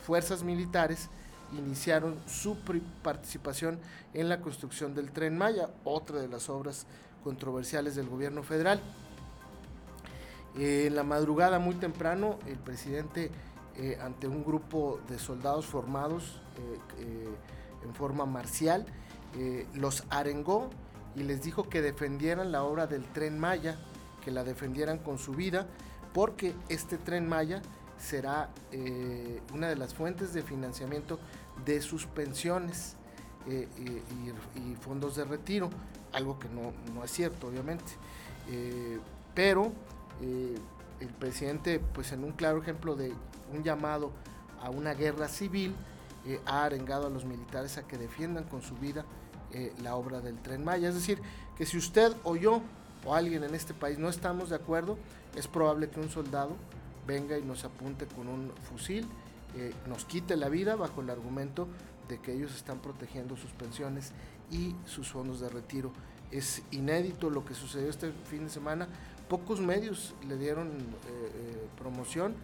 fuerzas 0.04 0.44
militares 0.44 1.10
iniciaron 1.58 2.18
su 2.26 2.58
participación 3.04 3.80
en 4.14 4.30
la 4.30 4.42
construcción 4.42 4.96
del 4.96 5.12
tren 5.12 5.38
Maya, 5.38 5.70
otra 5.84 6.20
de 6.20 6.28
las 6.28 6.50
obras 6.50 6.86
controversiales 7.24 7.96
del 7.96 8.10
gobierno 8.10 8.44
federal. 8.44 8.82
En 10.58 10.96
la 10.96 11.04
madrugada 11.04 11.60
muy 11.60 11.76
temprano, 11.76 12.40
el 12.48 12.58
presidente, 12.58 13.32
ante 14.02 14.28
un 14.28 14.44
grupo 14.44 15.00
de 15.08 15.20
soldados 15.20 15.66
formados 15.68 16.42
en 17.84 17.94
forma 17.94 18.26
marcial, 18.26 18.86
los 19.76 20.04
arengó 20.10 20.70
y 21.16 21.24
les 21.24 21.42
dijo 21.42 21.68
que 21.68 21.82
defendieran 21.82 22.52
la 22.52 22.64
obra 22.64 22.88
del 22.88 23.04
tren 23.06 23.40
Maya, 23.40 23.78
que 24.24 24.32
la 24.32 24.44
defendieran 24.44 25.00
con 25.00 25.18
su 25.18 25.34
vida, 25.34 25.68
porque 26.14 26.54
este 26.70 26.98
tren 26.98 27.28
Maya 27.28 27.62
será 27.98 28.50
eh, 28.72 29.42
una 29.54 29.68
de 29.68 29.76
las 29.76 29.94
fuentes 29.96 30.34
de 30.34 30.44
financiamiento 30.44 31.20
de 31.66 31.82
sus 31.82 32.06
pensiones 32.06 32.96
eh, 33.48 33.68
y, 34.56 34.76
fondos 34.76 35.16
de 35.16 35.26
retiro, 35.26 35.70
algo 36.14 36.38
que 36.38 36.48
no, 36.50 37.04
es 37.04 37.12
cierto, 37.12 37.48
obviamente. 37.48 37.94
Eh, 40.22 40.56
el 41.00 41.10
presidente, 41.10 41.80
pues 41.80 42.12
en 42.12 42.24
un 42.24 42.32
claro 42.32 42.62
ejemplo 42.62 42.96
de 42.96 43.14
un 43.54 43.64
llamado 43.64 44.12
a 44.62 44.70
una 44.70 44.94
guerra 44.94 45.28
civil, 45.28 45.76
ha 46.46 46.66
arengado 46.66 47.08
a 47.08 47.10
los 47.10 47.24
militares 47.24 47.78
a 47.78 47.88
que 47.88 47.98
defiendan 47.98 48.44
con 48.44 48.62
su 48.62 48.76
vida 48.76 49.06
eh, 49.54 49.74
la 49.82 49.96
obra 49.96 50.20
del 50.20 50.38
tren 50.40 50.64
Maya. 50.66 50.90
Es 50.90 50.96
decir, 50.96 51.22
que 51.56 51.66
si 51.66 51.78
usted 51.78 52.14
o 52.24 52.36
yo 52.36 52.62
o 53.06 53.16
alguien 53.16 53.44
en 53.44 53.56
este 53.56 53.74
país 53.74 53.98
no 53.98 54.10
estamos 54.10 54.50
de 54.50 54.58
acuerdo, 54.58 54.98
es 55.36 55.48
probable 55.48 55.90
que 55.90 56.02
un 56.02 56.10
soldado 56.10 56.58
venga 57.06 57.38
y 57.38 57.44
nos 57.44 57.64
apunte 57.64 58.08
con 58.08 58.28
un 58.28 58.52
fusil, 58.70 59.08
eh, 59.56 59.74
nos 59.88 60.04
quite 60.04 60.36
la 60.36 60.50
vida 60.50 60.76
bajo 60.76 61.00
el 61.00 61.10
argumento 61.10 61.68
de 62.10 62.20
que 62.20 62.34
ellos 62.34 62.54
están 62.56 62.80
protegiendo 62.80 63.38
sus 63.38 63.52
pensiones 63.52 64.12
y 64.52 64.76
sus 64.86 65.12
fondos 65.12 65.40
de 65.40 65.48
retiro. 65.48 65.94
Es 66.30 66.62
inédito 66.72 67.30
lo 67.30 67.46
que 67.46 67.54
sucedió 67.54 67.90
este 67.90 68.12
fin 68.30 68.44
de 68.44 68.50
semana. 68.50 68.90
Pocos 69.29 69.60
medios 69.60 70.15
le 70.27 70.38
dieron 70.38 70.69
eh, 70.69 71.67
promoción 71.77 72.36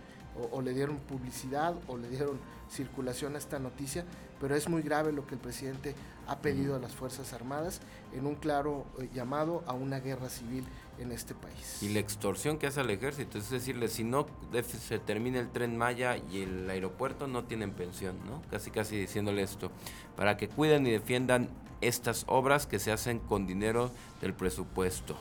o, 0.52 0.62
le 0.62 0.74
dieron 0.74 0.98
publicidad 0.98 1.76
o 1.88 1.98
le 1.98 2.10
dieron 2.10 2.40
circulación 2.70 3.36
a 3.36 3.38
esta 3.38 3.60
noticia, 3.60 4.04
pero 4.42 4.56
es 4.56 4.68
muy 4.68 4.82
grave 4.82 5.12
lo 5.12 5.28
que 5.28 5.36
el 5.36 5.42
presidente 5.42 5.96
ha 6.28 6.40
pedido 6.40 6.76
a 6.76 6.80
las 6.80 6.94
Fuerzas 6.94 7.34
Armadas 7.34 7.82
en 8.14 8.26
un 8.26 8.36
claro 8.36 8.86
eh, 9.00 9.10
llamado 9.14 9.64
a 9.68 9.74
una 9.74 10.00
guerra 10.00 10.30
civil 10.30 10.66
en 11.00 11.12
este 11.12 11.34
país. 11.34 11.82
Y 11.82 11.90
la 11.90 12.00
extorsión 12.00 12.58
que 12.58 12.68
hace 12.68 12.80
al 12.80 12.90
ejército, 12.90 13.38
es 13.38 13.50
decirle, 13.50 13.88
si 13.88 14.04
no 14.04 14.28
se 14.80 15.00
termina 15.00 15.40
el 15.40 15.50
tren 15.50 15.78
Maya 15.78 16.18
y 16.18 16.42
el 16.42 16.70
aeropuerto 16.70 17.28
no 17.28 17.44
tienen 17.44 17.72
pensión, 17.72 18.18
¿no? 18.26 18.42
Casi 18.50 18.72
casi 18.72 18.98
diciéndole 18.98 19.44
esto, 19.44 19.72
para 20.16 20.38
que 20.38 20.50
cuiden 20.50 20.86
y 20.88 20.92
defiendan 20.92 21.50
estas 21.82 22.24
obras 22.28 22.66
que 22.66 22.80
se 22.80 22.92
hacen 22.92 23.20
con 23.20 23.46
dinero 23.46 23.92
del 24.22 24.34
presupuesto, 24.34 25.18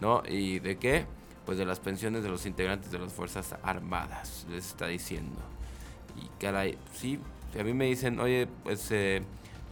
¿no? 0.00 0.22
¿Y 0.28 0.58
de 0.58 0.76
qué? 0.76 1.06
pues 1.50 1.58
de 1.58 1.64
las 1.64 1.80
pensiones 1.80 2.22
de 2.22 2.28
los 2.28 2.46
integrantes 2.46 2.92
de 2.92 2.98
las 3.00 3.12
Fuerzas 3.12 3.56
Armadas, 3.64 4.46
les 4.50 4.68
está 4.68 4.86
diciendo. 4.86 5.40
Y 6.16 6.28
caray, 6.40 6.78
sí, 6.92 7.18
a 7.58 7.64
mí 7.64 7.74
me 7.74 7.86
dicen, 7.86 8.20
oye, 8.20 8.46
pues 8.62 8.88
eh, 8.92 9.22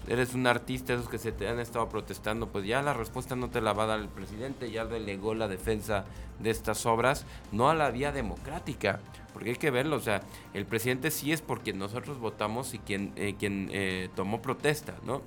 eres 0.09 0.35
un 0.35 0.49
artista, 0.49 0.95
esos 0.95 1.09
que 1.09 1.19
se 1.19 1.31
te 1.31 1.49
han 1.49 1.61
estado 1.61 1.89
protestando, 1.89 2.49
pues 2.49 2.67
ya 2.67 2.83
la 2.83 2.95
respuesta 2.95 3.37
no 3.37 3.51
te 3.51 3.61
la 3.61 3.75
va 3.75 3.85
a 3.85 3.87
dar 3.87 4.01
el 4.01 4.09
presidente, 4.09 4.73
ya 4.73 4.87
delegó 4.87 5.35
la 5.35 5.47
defensa 5.47 6.05
de 6.41 6.51
estas 6.51 6.85
obras, 6.85 7.27
no 7.53 7.71
a 7.71 7.75
la 7.75 7.93
vía 7.93 8.11
democrática, 8.11 8.99
porque 9.33 9.51
hay 9.51 9.57
que 9.57 9.71
verlo, 9.71 9.95
o 9.95 10.01
sea, 10.01 10.23
el 10.55 10.67
presidente 10.67 11.13
sí 11.13 11.33
es 11.33 11.43
por 11.43 11.61
quien 11.61 11.79
nosotros 11.79 12.19
votamos 12.19 12.75
y 12.75 12.81
quien, 12.81 13.13
eh, 13.15 13.37
quien 13.39 13.69
eh, 13.73 14.09
tomó 14.17 14.43
protesta, 14.43 14.97
¿no? 15.05 15.23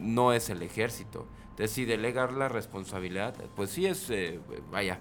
no 0.00 0.32
es 0.32 0.48
el 0.48 0.62
ejército. 0.62 1.26
Entonces, 1.58 1.74
si 1.74 1.84
delegar 1.86 2.34
la 2.34 2.48
responsabilidad, 2.48 3.34
pues 3.56 3.70
sí 3.70 3.84
es, 3.84 4.12
vaya, 4.70 5.00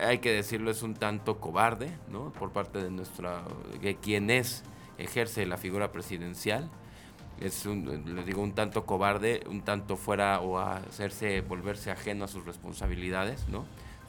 hay 0.00 0.18
que 0.18 0.30
decirlo, 0.30 0.70
es 0.70 0.84
un 0.84 0.94
tanto 0.94 1.40
cobarde, 1.40 1.90
¿no? 2.08 2.32
Por 2.34 2.52
parte 2.52 2.80
de 2.80 2.88
nuestra, 2.88 3.42
de 3.82 3.96
quien 3.96 4.30
es, 4.30 4.62
ejerce 4.96 5.44
la 5.46 5.56
figura 5.56 5.90
presidencial. 5.90 6.70
Es 7.40 7.66
un, 7.66 8.24
digo, 8.24 8.42
un 8.42 8.52
tanto 8.52 8.86
cobarde, 8.86 9.42
un 9.50 9.62
tanto 9.62 9.96
fuera 9.96 10.38
o 10.38 10.60
hacerse, 10.60 11.40
volverse 11.40 11.90
ajeno 11.90 12.26
a 12.26 12.28
sus 12.28 12.44
responsabilidades, 12.46 13.48
¿no? 13.48 13.64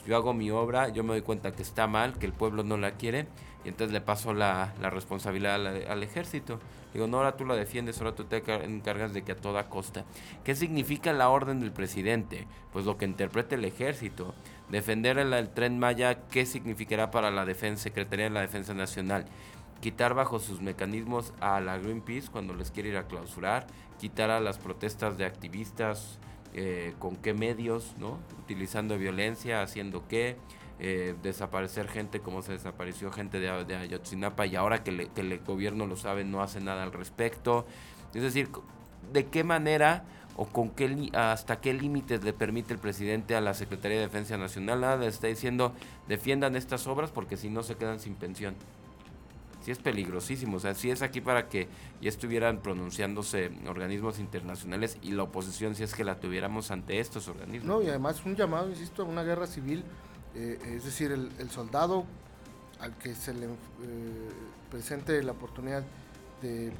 Yo 0.05 0.17
hago 0.17 0.35
mi 0.35 0.51
obra, 0.51 0.89
yo 0.89 1.03
me 1.03 1.13
doy 1.13 1.23
cuenta 1.23 1.53
que 1.53 1.63
está 1.63 1.87
mal, 1.87 2.19
que 2.19 2.27
el 2.27 2.33
pueblo 2.33 2.63
no 2.63 2.77
la 2.77 2.91
quiere, 2.91 3.27
y 3.63 3.69
entonces 3.69 3.93
le 3.93 4.01
paso 4.01 4.33
la, 4.33 4.73
la 4.81 4.89
responsabilidad 4.89 5.55
al, 5.55 6.03
ejército. 6.03 6.59
Digo, 6.93 7.07
no, 7.07 7.17
ahora 7.17 7.37
tú 7.37 7.45
la 7.45 7.55
defiendes, 7.55 7.99
ahora 7.99 8.15
tú 8.15 8.25
te 8.25 8.37
encargas 8.37 9.13
de 9.13 9.21
que 9.21 9.33
a 9.33 9.35
toda 9.35 9.69
costa. 9.69 10.03
¿Qué 10.43 10.55
significa 10.55 11.13
la 11.13 11.29
orden 11.29 11.59
del 11.59 11.71
presidente? 11.71 12.47
Pues 12.73 12.85
lo 12.85 12.97
que 12.97 13.05
interprete 13.05 13.55
el 13.55 13.65
ejército. 13.65 14.33
Defender 14.69 15.17
el, 15.17 15.49
tren 15.49 15.79
Maya, 15.79 16.27
¿qué 16.29 16.45
significará 16.45 17.11
para 17.11 17.29
la 17.31 17.45
defensa, 17.45 17.83
Secretaría 17.83 18.25
de 18.25 18.31
la 18.31 18.41
Defensa 18.41 18.73
Nacional? 18.73 19.25
Quitar 19.79 20.13
bajo 20.13 20.39
sus 20.39 20.61
mecanismos 20.61 21.33
a 21.39 21.59
la 21.59 21.77
Greenpeace 21.77 22.29
cuando 22.31 22.53
les 22.53 22.71
quiere 22.71 22.89
ir 22.89 22.97
a 22.97 23.07
clausurar, 23.07 23.67
quitar 23.99 24.29
a 24.29 24.39
las 24.39 24.57
protestas 24.57 25.17
de 25.17 25.25
activistas, 25.25 26.19
eh, 26.53 26.93
con 26.99 27.15
qué 27.15 27.33
medios, 27.33 27.95
¿no? 27.97 28.19
Utilizando 28.43 28.97
violencia, 28.97 29.61
haciendo 29.61 30.07
qué, 30.07 30.35
eh, 30.83 31.15
desaparecer 31.21 31.87
gente 31.87 32.19
como 32.19 32.41
se 32.41 32.53
desapareció 32.53 33.11
gente 33.11 33.39
de, 33.39 33.49
Ayotzinapa 33.49 34.47
y 34.47 34.55
ahora 34.55 34.83
que, 34.83 35.09
que 35.13 35.21
el 35.21 35.39
gobierno 35.39 35.85
lo 35.85 35.95
sabe 35.95 36.23
no 36.23 36.41
hace 36.41 36.59
nada 36.59 36.83
al 36.83 36.91
respecto. 36.91 37.65
Es 38.13 38.23
decir, 38.23 38.49
¿de 39.13 39.27
qué 39.27 39.43
manera 39.43 40.03
o 40.35 40.45
con 40.45 40.69
qué 40.69 41.09
hasta 41.13 41.61
qué 41.61 41.73
límites 41.73 42.23
le 42.23 42.33
permite 42.33 42.73
el 42.73 42.79
presidente 42.79 43.35
a 43.35 43.41
la 43.41 43.53
Secretaría 43.53 43.97
de 43.97 44.03
Defensa 44.03 44.37
Nacional. 44.37 44.81
Nada 44.81 44.97
le 44.97 45.07
está 45.07 45.27
diciendo 45.27 45.73
defiendan 46.07 46.55
estas 46.55 46.87
obras 46.87 47.11
porque 47.11 47.37
si 47.37 47.49
no 47.49 47.63
se 47.63 47.75
quedan 47.75 47.99
sin 47.99 48.15
pensión. 48.15 48.55
Sí 49.63 49.69
es 49.69 49.77
peligrosísimo, 49.77 50.57
o 50.57 50.59
sea, 50.59 50.73
sí 50.73 50.89
es 50.89 51.03
aquí 51.03 51.21
para 51.21 51.47
que 51.47 51.67
ya 52.01 52.09
estuvieran 52.09 52.61
pronunciándose 52.61 53.51
organismos 53.67 54.17
internacionales 54.17 54.97
y 55.03 55.11
la 55.11 55.21
oposición 55.21 55.75
si 55.75 55.83
es 55.83 55.93
que 55.93 56.03
la 56.03 56.19
tuviéramos 56.19 56.71
ante 56.71 56.99
estos 56.99 57.27
organismos. 57.27 57.67
No, 57.67 57.83
y 57.83 57.89
además 57.89 58.25
un 58.25 58.35
llamado, 58.35 58.67
insisto, 58.69 59.03
a 59.03 59.05
una 59.05 59.21
guerra 59.21 59.45
civil, 59.45 59.83
eh, 60.35 60.75
es 60.77 60.85
decir, 60.85 61.11
el, 61.11 61.49
soldado 61.49 62.05
al 62.79 62.97
que 62.97 63.13
se 63.15 63.33
le 63.33 63.45
eh, 63.45 63.49
presente 64.69 65.21
la 65.23 65.33
oportunidad 65.33 65.83
de 66.41 66.69
eh, 66.69 66.71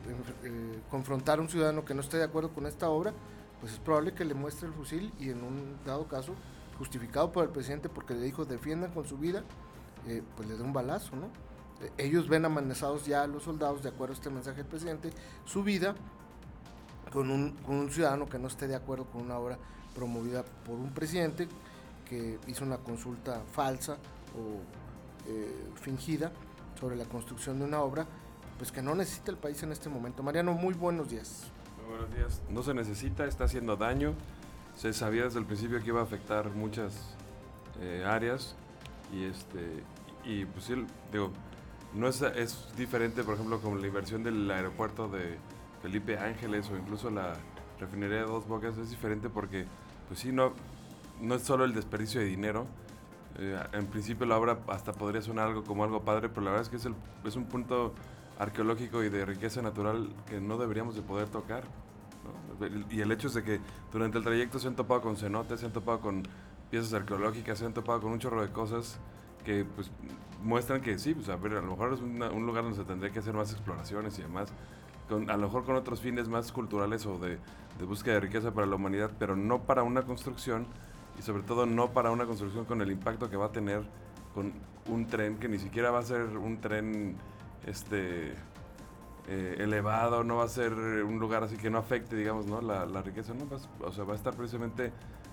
confrontar 0.90 1.40
a 1.40 1.42
un 1.42 1.50
ciudadano 1.50 1.84
que 1.84 1.94
no 1.94 2.02
esté 2.02 2.18
de 2.18 2.24
acuerdo 2.24 2.50
con 2.50 2.66
esta 2.66 2.90
obra, 2.90 3.14
pues 3.60 3.74
es 3.74 3.80
probable 3.80 4.14
que 4.14 4.26
le 4.26 4.34
muestre 4.34 4.68
el 4.68 4.74
fusil 4.74 5.14
y 5.20 5.30
en 5.30 5.44
un 5.44 5.78
dado 5.86 6.08
caso, 6.08 6.34
justificado 6.78 7.32
por 7.32 7.44
el 7.44 7.52
presidente 7.52 7.90
porque 7.90 8.14
le 8.14 8.22
dijo 8.22 8.46
defiendan 8.46 8.92
con 8.92 9.06
su 9.06 9.18
vida, 9.18 9.44
pues 10.36 10.50
le 10.50 10.56
dé 10.56 10.64
un 10.64 10.74
balazo, 10.74 11.16
¿no? 11.16 11.28
Ellos 11.98 12.28
ven 12.28 12.46
amenazados 12.46 13.06
ya 13.06 13.24
a 13.24 13.28
los 13.28 13.44
soldados, 13.44 13.84
de 13.84 13.90
acuerdo 13.90 14.14
a 14.14 14.18
este 14.18 14.30
mensaje 14.32 14.58
del 14.58 14.68
presidente, 14.68 15.12
su 15.46 15.64
vida 15.64 15.96
con 17.12 17.30
un, 17.30 17.52
con 17.58 17.76
un 17.76 17.92
ciudadano 17.92 18.28
que 18.28 18.40
no 18.40 18.48
esté 18.48 18.68
de 18.68 18.76
acuerdo 18.76 19.06
con 19.06 19.22
una 19.22 19.38
obra 19.38 19.60
promovida 19.94 20.44
por 20.66 20.76
un 20.76 20.92
presidente 20.92 21.48
que 22.12 22.38
hizo 22.48 22.66
una 22.66 22.78
consulta 22.78 23.42
falsa 23.52 23.94
o 24.36 25.30
eh, 25.32 25.72
fingida 25.82 26.32
sobre 26.78 26.98
la 26.98 27.06
construcción 27.06 27.58
de 27.58 27.66
una 27.66 27.80
obra, 27.82 28.06
pues 28.58 28.72
que 28.72 28.82
no 28.82 28.94
necesita 28.94 29.32
el 29.32 29.38
país 29.38 29.64
en 29.64 29.72
este 29.72 29.88
momento. 29.90 30.22
Mariano, 30.22 30.54
muy 30.54 30.74
buenos 30.74 31.10
días 31.10 31.50
buenos 31.92 32.16
días. 32.16 32.42
No 32.50 32.64
se 32.64 32.74
necesita, 32.74 33.26
está 33.26 33.46
haciendo 33.46 33.76
daño. 33.76 34.14
Se 34.76 34.94
sabía 34.94 35.24
desde 35.24 35.40
el 35.40 35.46
principio 35.46 35.80
que 35.80 35.88
iba 35.88 36.00
a 36.00 36.04
afectar 36.04 36.50
muchas 36.52 37.16
eh, 37.82 38.04
áreas 38.06 38.56
y 39.14 39.26
este 39.26 39.84
y 40.24 40.46
pues 40.46 40.66
sí, 40.66 40.86
digo, 41.12 41.32
no 41.94 42.08
es, 42.08 42.22
es 42.22 42.68
diferente, 42.78 43.24
por 43.24 43.36
ejemplo, 43.36 43.60
con 43.60 43.82
la 43.82 43.88
inversión 43.88 44.24
del 44.24 44.50
aeropuerto 44.50 45.08
de 45.08 45.38
Felipe 45.82 46.18
Ángeles 46.18 46.70
o 46.70 46.78
incluso 46.78 47.10
la 47.10 47.34
refinería 47.80 48.20
de 48.20 48.26
Dos 48.26 48.48
Bocas, 48.48 48.78
es 48.78 48.92
diferente 48.92 49.30
porque, 49.30 49.66
pues 50.08 50.20
sí, 50.20 50.32
no, 50.32 50.54
no 51.22 51.36
es 51.36 51.44
solo 51.44 51.64
el 51.64 51.74
desperdicio 51.74 52.20
de 52.20 52.28
dinero. 52.28 52.66
Eh, 53.38 53.58
en 53.74 53.86
principio 53.88 54.26
la 54.26 54.38
obra 54.38 54.60
hasta 54.68 54.92
podría 54.92 55.22
sonar 55.22 55.48
algo 55.48 55.64
como 55.64 55.84
algo 55.84 56.02
padre, 56.04 56.30
pero 56.30 56.42
la 56.42 56.52
verdad 56.52 56.64
es 56.64 56.70
que 56.70 56.90
es, 57.30 57.36
un 57.36 57.46
punto 57.46 57.94
arqueológico 58.38 59.04
y 59.04 59.10
de 59.10 59.26
riqueza 59.26 59.62
natural 59.62 60.10
que 60.28 60.42
no 60.42 60.58
deberíamos 60.58 60.96
de 60.96 61.02
poder 61.02 61.30
tocar. 61.30 61.64
Y 62.92 63.02
el 63.02 63.12
hecho 63.12 63.28
es 63.28 63.34
de 63.34 63.44
que 63.44 63.60
durante 63.92 64.18
el 64.18 64.24
trayecto 64.24 64.60
se 64.60 64.68
han 64.68 64.76
topado 64.76 65.02
con 65.02 65.16
cenotes, 65.16 65.60
se 65.62 65.66
han 65.66 65.72
topado 65.72 66.02
con 66.02 66.24
piezas 66.70 66.94
arqueológicas, 66.94 67.58
se 67.58 67.66
han 67.66 67.74
topado 67.74 68.02
con 68.02 68.12
un 68.12 68.20
chorro 68.20 68.42
de 68.42 68.52
cosas 68.52 69.00
que 69.44 69.66
pues 69.66 69.90
muestran 70.44 70.82
que 70.82 71.00
sí, 71.00 71.14
pues 71.14 71.30
a 71.30 71.36
ver, 71.38 71.54
a 71.54 71.62
lo 71.62 71.72
mejor 71.72 71.94
es 71.94 72.02
un 72.02 72.46
lugar 72.46 72.64
donde 72.64 72.78
se 72.78 72.84
tendría 72.84 73.12
que 73.12 73.20
hacer 73.20 73.34
más 73.34 73.52
exploraciones 73.52 74.20
y 74.20 74.22
demás, 74.22 74.50
con, 75.10 75.30
a 75.32 75.38
lo 75.38 75.48
mejor 75.48 75.64
con 75.64 75.76
otros 75.76 76.02
fines 76.02 76.28
más 76.30 76.52
culturales 76.52 77.06
o 77.08 77.18
de 77.18 77.40
búsqueda 77.84 78.16
de 78.16 78.20
riqueza 78.20 78.52
para 78.52 78.68
la 78.68 78.76
humanidad, 78.76 79.12
pero 79.18 79.36
no 79.36 79.64
para 79.64 79.82
una 79.82 80.04
construcción 80.04 80.68
y 81.18 81.22
sobre 81.22 81.44
todo 81.44 81.66
no 81.66 81.92
para 81.92 82.12
una 82.12 82.26
construcción 82.26 82.66
con 82.66 82.82
el 82.82 82.92
impacto 82.92 83.30
que 83.30 83.38
va 83.38 83.48
a 83.48 83.52
tener 83.52 83.84
con 84.34 84.54
un 84.88 85.08
tren 85.08 85.38
que 85.38 85.48
ni 85.48 85.60
siquiera 85.60 85.92
va 85.92 86.00
a 86.00 86.04
ser 86.04 86.22
un 86.38 86.60
tren 86.60 87.18
este 87.66 88.34
eh, 89.28 89.56
elevado, 89.60 90.24
no 90.24 90.38
va 90.38 90.46
a 90.46 90.48
ser 90.48 90.74
un 90.74 91.20
lugar 91.20 91.44
así 91.44 91.58
que 91.58 91.70
no 91.70 91.78
afecte, 91.78 92.16
digamos, 92.16 92.48
¿no? 92.48 92.60
La, 92.62 92.86
la 92.86 93.02
riqueza, 93.02 93.34
¿no? 93.34 93.48
Va, 93.48 93.58
o 93.88 93.92
sea, 93.92 94.04
va 94.04 94.14
a 94.14 94.16
estar 94.16 94.36
precisamente 94.36 94.92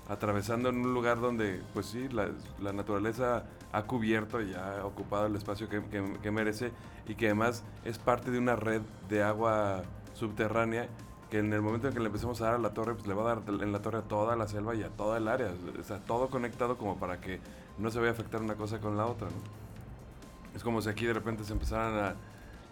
atravesando 0.09 0.69
en 0.69 0.85
un 0.85 0.95
lugar 0.95 1.21
donde, 1.21 1.63
pues 1.75 1.87
sí, 1.87 2.09
la, 2.09 2.31
la 2.61 2.73
naturaleza 2.73 3.45
ha 3.73 3.83
cubierto 3.83 4.41
y 4.41 4.55
ha 4.55 4.85
ocupado 4.85 5.27
el 5.27 5.37
espacio 5.37 5.69
que, 5.69 5.83
que, 5.85 6.19
que, 6.23 6.31
merece 6.31 6.73
y 7.07 7.15
que 7.15 7.27
además 7.27 7.65
es 7.85 7.99
parte 7.99 8.31
de 8.31 8.39
una 8.39 8.57
red 8.57 8.83
de 9.09 9.23
agua 9.23 9.83
subterránea 10.15 10.89
que 11.31 11.39
en 11.39 11.53
el 11.53 11.61
momento 11.61 11.89
en 11.89 11.95
que 11.95 12.01
le 12.01 12.07
empecemos 12.07 12.41
a 12.41 12.47
dar 12.47 12.55
a 12.55 12.59
la 12.59 12.71
torre, 12.71 12.95
pues 12.95 13.07
le 13.07 13.15
va 13.15 13.31
a 13.31 13.35
dar 13.35 13.43
en 13.49 13.73
la 13.73 13.81
torre 13.83 13.99
a 13.99 14.03
toda 14.03 14.37
la 14.37 14.49
selva 14.49 14.75
y 14.75 14.83
a 14.83 14.89
toda 14.89 15.19
el 15.19 15.29
área. 15.29 15.53
O 15.79 15.83
sea, 15.83 15.99
todo 15.99 16.29
conectado 16.29 16.79
como 16.79 16.97
para 16.99 17.21
que 17.21 17.41
no 17.77 17.91
se 17.91 17.99
vaya 17.99 18.11
a 18.11 18.15
afectar 18.15 18.41
una 18.41 18.55
cosa 18.55 18.81
con 18.81 18.97
la 18.97 19.07
otra, 19.07 19.29
¿no? 19.29 20.57
Es 20.57 20.63
como 20.65 20.81
si 20.81 20.89
aquí 20.89 21.07
de 21.07 21.13
repente 21.13 21.45
se 21.45 21.53
empezaran 21.53 22.17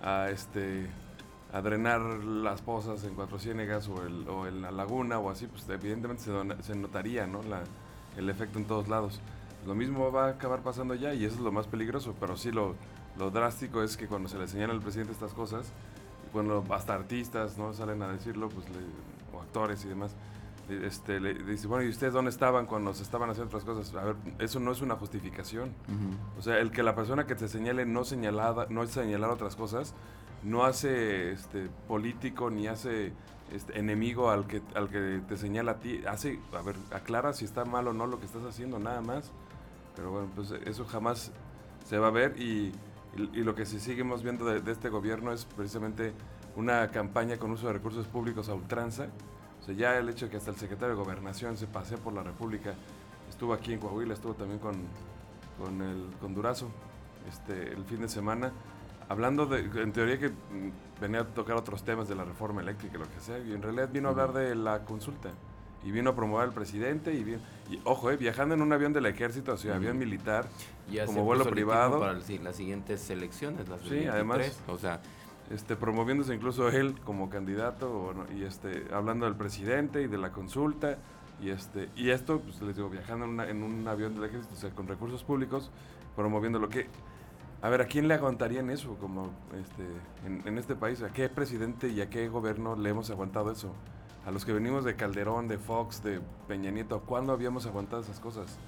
a, 0.03 0.23
a 0.23 0.31
este 0.31 0.89
a 1.53 1.63
drenar 1.63 2.01
las 2.01 2.61
pozas 2.61 3.05
en 3.05 3.15
Cuatro 3.15 3.39
Ciénegas 3.39 3.89
o, 3.89 4.03
el, 4.05 4.29
o 4.29 4.47
en 4.47 4.63
la 4.63 4.71
laguna 4.71 5.19
o 5.19 5.31
así, 5.31 5.47
pues 5.47 5.69
evidentemente 5.69 6.25
se, 6.25 6.63
se 6.63 6.75
notaría 6.75 7.27
¿no? 7.27 7.43
la, 7.45 7.63
el 8.17 8.29
efecto 8.29 8.59
en 8.59 8.65
todos 8.67 8.89
lados. 8.89 9.21
Lo 9.67 9.75
mismo 9.75 10.11
va 10.13 10.27
a 10.27 10.31
acabar 10.31 10.61
pasando 10.61 10.95
ya 10.95 11.15
y 11.15 11.25
eso 11.25 11.37
es 11.37 11.41
lo 11.41 11.53
más 11.53 11.67
peligroso, 11.67 12.15
pero 12.19 12.37
sí 12.37 12.51
lo, 12.51 12.75
lo 13.19 13.31
drástico 13.31 13.83
es 13.83 13.97
que 13.97 14.07
cuando 14.07 14.29
se 14.29 14.39
le 14.39 14.49
señala 14.49 14.73
al 14.73 14.81
presidente 14.81 15.13
estas 15.13 15.33
cosas, 15.33 15.73
cuando 16.37 16.63
hasta 16.69 16.93
artistas 16.93 17.57
no 17.57 17.73
salen 17.73 18.03
a 18.03 18.09
decirlo, 18.09 18.51
pues 18.51 18.69
le, 18.69 18.77
o 19.35 19.41
actores 19.41 19.83
y 19.87 19.89
demás, 19.89 20.15
este, 20.69 21.19
le 21.19 21.33
dice, 21.33 21.67
bueno, 21.67 21.87
¿y 21.87 21.89
ustedes 21.89 22.13
dónde 22.13 22.31
estaban 22.31 22.67
cuando 22.67 22.93
se 22.93 23.05
estaban 23.05 23.31
haciendo 23.31 23.47
otras 23.47 23.65
cosas? 23.65 23.95
A 23.95 24.05
ver, 24.05 24.17
eso 24.39 24.61
no 24.61 24.71
es 24.71 24.83
una 24.83 24.97
justificación. 24.97 25.71
Uh 25.89 25.93
-huh. 25.93 26.39
O 26.39 26.43
sea, 26.43 26.59
el 26.59 26.73
que 26.73 26.83
la 26.83 26.95
persona 26.95 27.27
que 27.27 27.37
te 27.37 27.49
señale 27.49 27.87
no 27.87 28.05
señalada, 28.05 28.67
no 28.69 28.87
señalar 28.87 29.31
otras 29.31 29.57
cosas, 29.57 29.95
no 30.43 30.65
hace 30.67 31.33
este 31.33 31.71
político 31.89 32.51
ni 32.51 32.67
hace 32.67 33.15
este, 33.51 33.79
enemigo 33.79 34.31
al 34.31 34.47
que 34.47 34.61
al 34.75 34.91
que 34.91 35.23
te 35.27 35.39
señala 35.39 35.73
a 35.73 35.81
ti 35.81 36.03
hace 36.07 36.39
a 36.53 36.61
ver 36.61 36.77
aclara 36.91 37.33
si 37.33 37.47
está 37.47 37.65
mal 37.65 37.89
o 37.89 37.95
no 37.95 38.07
lo 38.07 38.21
que 38.21 38.27
estás 38.27 38.45
haciendo 38.45 38.79
nada 38.79 39.01
más 39.01 39.33
pero 39.95 40.11
bueno 40.11 40.29
pues 40.35 40.51
eso 40.67 40.85
jamás 40.85 41.33
se 41.87 41.99
va 41.99 42.09
a 42.09 42.11
ver 42.11 42.39
y, 42.39 42.73
y, 43.17 43.41
y 43.41 43.43
lo 43.43 43.55
que 43.55 43.67
sí 43.67 43.81
seguimos 43.81 44.23
viendo 44.23 44.45
de, 44.45 44.61
de, 44.61 44.73
este 44.73 44.89
gobierno 44.89 45.33
es 45.33 45.45
precisamente 45.45 46.13
una 46.57 46.89
campaña 46.89 47.37
con 47.37 47.51
uso 47.51 47.67
de 47.67 47.75
recursos 47.75 48.07
públicos 48.07 48.49
a 48.49 48.55
ultranza 48.55 49.09
o 49.61 49.65
sea 49.65 49.75
ya 49.75 49.99
el 49.99 50.09
hecho 50.09 50.27
de 50.27 50.31
que 50.31 50.37
hasta 50.37 50.51
el 50.51 50.57
secretario 50.57 50.97
de 50.97 51.03
gobernación 51.03 51.57
se 51.57 51.67
pasee 51.67 51.99
por 51.99 52.13
la 52.13 52.23
república 52.23 52.75
estuvo 53.29 53.53
aquí 53.53 53.73
en 53.73 53.81
Coahuila 53.81 54.15
estuvo 54.15 54.35
también 54.35 54.59
con 54.59 54.75
con 55.59 55.83
el 55.83 56.11
con 56.21 56.35
Durazo 56.35 56.69
este 57.29 57.73
el 57.73 57.85
fin 57.85 58.01
de 58.01 58.09
semana 58.09 58.53
hablando 59.09 59.47
de, 59.47 59.61
en 59.83 59.93
teoría 59.93 60.19
que 60.19 60.33
venía 61.01 61.21
a 61.21 61.25
tocar 61.25 61.57
otros 61.57 61.85
temas 61.85 62.09
de 62.09 62.15
la 62.15 62.25
reforma 62.25 62.63
eléctrica, 62.63 62.99
lo 62.99 63.05
que 63.05 63.21
sea, 63.21 63.39
y 63.39 63.53
en 63.53 63.63
realidad 63.63 63.89
vino 63.93 64.09
a 64.09 64.11
hablar 64.13 64.33
de 64.33 64.55
la 64.55 64.85
consulta. 64.85 65.31
Y 65.87 65.93
vino 65.93 66.11
a 66.11 66.17
promover 66.17 66.49
al 66.49 66.53
presidente 66.53 67.15
y, 67.15 67.23
vino, 67.23 67.39
y 67.71 67.79
ojo, 67.85 68.11
eh, 68.11 68.17
viajando 68.17 68.57
en 68.57 68.61
un 68.61 68.73
avión 68.73 68.93
del 68.93 69.07
ejército, 69.07 69.53
o 69.53 69.57
sea, 69.57 69.71
uh 69.71 69.75
-huh. 69.75 69.77
avión 69.79 69.99
militar, 69.99 70.49
como 71.07 71.23
vuelo 71.23 71.45
privado. 71.45 72.01
Para 72.01 72.15
las 72.15 72.57
siguientes 72.57 73.09
elecciones, 73.09 73.69
las 73.69 73.81
Sí, 73.83 73.91
23, 73.91 74.15
además, 74.15 74.61
o 74.67 74.79
sea, 74.79 75.01
este, 75.49 75.77
promoviéndose 75.77 76.35
incluso 76.35 76.69
él 76.69 76.97
como 77.05 77.31
candidato, 77.31 77.89
bueno, 77.89 78.27
y 78.37 78.43
este, 78.43 78.89
hablando 78.93 79.27
del 79.27 79.37
presidente 79.37 80.03
y 80.03 80.09
de 80.09 80.19
la 80.19 80.33
consulta, 80.33 80.99
y 81.41 81.51
este, 81.51 81.89
y 81.95 82.11
esto, 82.11 82.41
pues 82.41 82.61
les 82.63 82.75
digo, 82.75 82.91
viajando 82.91 83.27
en, 83.27 83.31
una, 83.31 83.49
en 83.49 83.63
un 83.63 83.87
avión 83.87 84.15
del 84.17 84.25
ejército, 84.25 84.55
o 84.55 84.59
sea, 84.59 84.71
con 84.71 84.89
recursos 84.89 85.23
públicos, 85.23 85.71
promoviendo 86.17 86.59
lo 86.59 86.69
que 86.69 86.89
a 87.63 87.71
ver, 87.71 87.81
¿a 87.81 87.87
quién 87.87 88.07
le 88.07 88.15
aguantarían 88.15 88.71
eso 88.71 88.97
como 89.01 89.31
este, 89.59 89.83
en, 90.27 90.47
en, 90.47 90.59
este 90.59 90.75
país? 90.75 91.03
¿A 91.03 91.09
qué 91.09 91.29
presidente 91.29 91.89
y 91.89 92.01
a 92.01 92.11
qué 92.11 92.29
gobierno 92.29 92.77
le 92.77 92.91
hemos 92.91 93.11
aguantado 93.11 93.51
eso? 93.51 93.73
A 94.27 94.33
los 94.33 94.45
que 94.45 94.53
venimos 94.53 94.85
de 94.85 94.97
Calderón, 94.97 95.47
de 95.47 95.57
Fox, 95.57 96.03
de 96.03 96.21
Peña 96.49 96.73
Nieto, 96.73 97.01
¿cuándo 97.03 97.33
habíamos 97.33 97.65
aguantado 97.65 98.03
esas 98.03 98.19
cosas? 98.19 98.59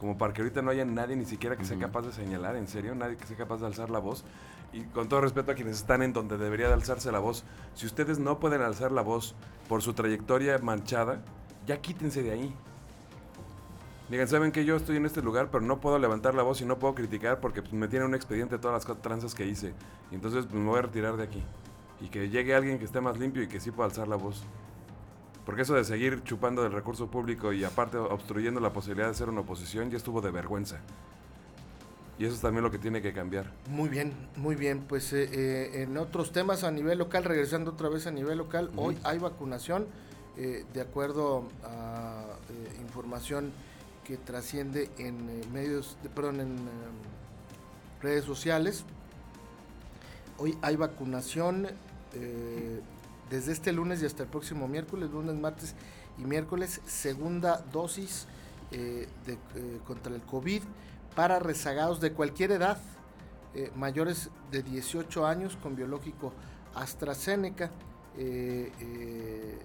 Como 0.00 0.18
para 0.18 0.32
que 0.32 0.42
ahorita 0.42 0.60
no 0.60 0.72
haya 0.72 0.84
nadie 0.84 1.14
ni 1.14 1.24
siquiera 1.24 1.54
que 1.54 1.62
uh 1.62 1.64
-huh. 1.64 1.68
sea 1.68 1.78
capaz 1.78 2.02
de 2.02 2.12
señalar, 2.12 2.56
en 2.56 2.66
serio, 2.66 2.92
nadie 2.96 3.16
que 3.16 3.24
sea 3.24 3.36
capaz 3.36 3.58
de 3.58 3.66
alzar 3.66 3.90
la 3.90 4.00
voz. 4.00 4.24
Y 4.72 4.82
con 4.86 5.08
todo 5.08 5.20
respeto 5.20 5.52
a 5.52 5.54
quienes 5.54 5.76
están 5.76 6.02
en 6.02 6.12
donde 6.12 6.36
debería 6.36 6.66
de 6.66 6.72
alzarse 6.72 7.12
la 7.12 7.20
voz, 7.20 7.44
si 7.74 7.86
ustedes 7.86 8.18
no 8.18 8.40
pueden 8.40 8.60
alzar 8.60 8.90
la 8.90 9.02
voz 9.02 9.36
por 9.68 9.82
su 9.82 9.92
trayectoria 9.94 10.58
manchada, 10.58 11.22
ya 11.64 11.80
quítense 11.80 12.24
de 12.24 12.32
ahí. 12.32 12.52
Digan, 14.08 14.26
saben 14.26 14.50
que 14.50 14.64
yo 14.64 14.74
estoy 14.74 14.96
en 14.96 15.06
este 15.06 15.22
lugar, 15.22 15.48
pero 15.52 15.64
no 15.64 15.80
puedo 15.80 15.96
levantar 16.00 16.34
la 16.34 16.42
voz 16.42 16.60
y 16.60 16.64
no 16.64 16.80
puedo 16.80 16.96
criticar 16.96 17.38
porque 17.38 17.62
pues, 17.62 17.72
me 17.72 17.86
tiene 17.86 18.04
un 18.04 18.16
expediente 18.16 18.56
de 18.56 18.60
todas 18.60 18.84
las 18.84 19.00
tranzas 19.00 19.36
que 19.36 19.46
hice. 19.46 19.74
Y 20.10 20.16
entonces 20.16 20.44
pues, 20.46 20.60
me 20.60 20.68
voy 20.68 20.80
a 20.80 20.82
retirar 20.82 21.16
de 21.16 21.22
aquí. 21.22 21.42
Y 22.00 22.08
que 22.08 22.30
llegue 22.30 22.52
alguien 22.52 22.80
que 22.80 22.84
esté 22.84 23.00
más 23.00 23.16
limpio 23.16 23.44
y 23.44 23.46
que 23.46 23.60
sí 23.60 23.70
pueda 23.70 23.88
alzar 23.88 24.08
la 24.08 24.16
voz. 24.16 24.44
Porque 25.44 25.62
eso 25.62 25.74
de 25.74 25.84
seguir 25.84 26.22
chupando 26.22 26.62
del 26.62 26.72
recurso 26.72 27.10
público 27.10 27.52
y 27.52 27.64
aparte 27.64 27.96
obstruyendo 27.96 28.60
la 28.60 28.72
posibilidad 28.72 29.08
de 29.08 29.14
ser 29.14 29.28
una 29.28 29.40
oposición 29.40 29.90
ya 29.90 29.96
estuvo 29.96 30.20
de 30.20 30.30
vergüenza. 30.30 30.80
Y 32.18 32.24
eso 32.24 32.34
es 32.34 32.40
también 32.40 32.62
lo 32.62 32.70
que 32.70 32.78
tiene 32.78 33.02
que 33.02 33.12
cambiar. 33.12 33.50
Muy 33.68 33.88
bien, 33.88 34.12
muy 34.36 34.54
bien. 34.54 34.84
Pues 34.88 35.12
eh, 35.12 35.28
eh, 35.32 35.82
en 35.82 35.96
otros 35.96 36.30
temas 36.30 36.62
a 36.62 36.70
nivel 36.70 36.98
local, 36.98 37.24
regresando 37.24 37.72
otra 37.72 37.88
vez 37.88 38.06
a 38.06 38.12
nivel 38.12 38.38
local, 38.38 38.70
uh 38.72 38.76
-huh. 38.76 38.86
hoy 38.86 38.98
hay 39.02 39.18
vacunación. 39.18 39.86
Eh, 40.38 40.64
de 40.72 40.80
acuerdo 40.80 41.44
a 41.62 42.24
información 42.80 43.52
que 44.02 44.16
trasciende 44.16 44.90
en 44.96 45.52
medios, 45.52 45.98
de, 46.02 46.08
perdón, 46.08 46.40
en 46.40 46.56
eh, 46.56 46.70
redes 48.00 48.24
sociales. 48.24 48.84
Hoy 50.38 50.56
hay 50.62 50.76
vacunación 50.76 51.68
desde 53.32 53.52
este 53.52 53.72
lunes 53.72 54.02
y 54.02 54.06
hasta 54.06 54.24
el 54.24 54.28
próximo 54.28 54.68
miércoles, 54.68 55.10
lunes, 55.10 55.34
martes 55.36 55.74
y 56.18 56.24
miércoles, 56.24 56.82
segunda 56.86 57.64
dosis 57.72 58.26
de, 58.70 59.08
contra 59.86 60.14
el 60.14 60.20
COVID 60.20 60.62
para 61.16 61.38
rezagados 61.38 62.02
de 62.02 62.12
cualquier 62.12 62.52
edad, 62.52 62.76
mayores 63.74 64.28
de 64.50 64.62
18 64.62 65.26
años 65.26 65.56
con 65.62 65.76
biológico 65.76 66.34
AstraZeneca, 66.74 67.70
de 68.16 69.56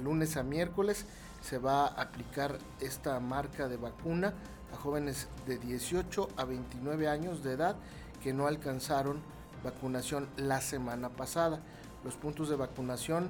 lunes 0.00 0.36
a 0.36 0.42
miércoles 0.42 1.06
se 1.40 1.58
va 1.58 1.86
a 1.86 2.02
aplicar 2.02 2.58
esta 2.80 3.20
marca 3.20 3.68
de 3.68 3.76
vacuna 3.76 4.34
a 4.72 4.76
jóvenes 4.76 5.28
de 5.46 5.58
18 5.58 6.30
a 6.36 6.44
29 6.44 7.08
años 7.08 7.44
de 7.44 7.52
edad 7.52 7.76
que 8.20 8.32
no 8.32 8.48
alcanzaron 8.48 9.20
vacunación 9.62 10.28
la 10.36 10.60
semana 10.60 11.10
pasada. 11.10 11.60
Los 12.04 12.16
puntos 12.16 12.48
de 12.48 12.56
vacunación 12.56 13.28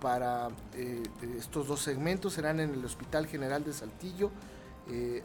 para 0.00 0.48
eh, 0.74 1.02
estos 1.38 1.68
dos 1.68 1.80
segmentos 1.80 2.34
serán 2.34 2.60
en 2.60 2.70
el 2.70 2.84
Hospital 2.84 3.26
General 3.26 3.64
de 3.64 3.72
Saltillo, 3.72 4.30
eh, 4.88 5.22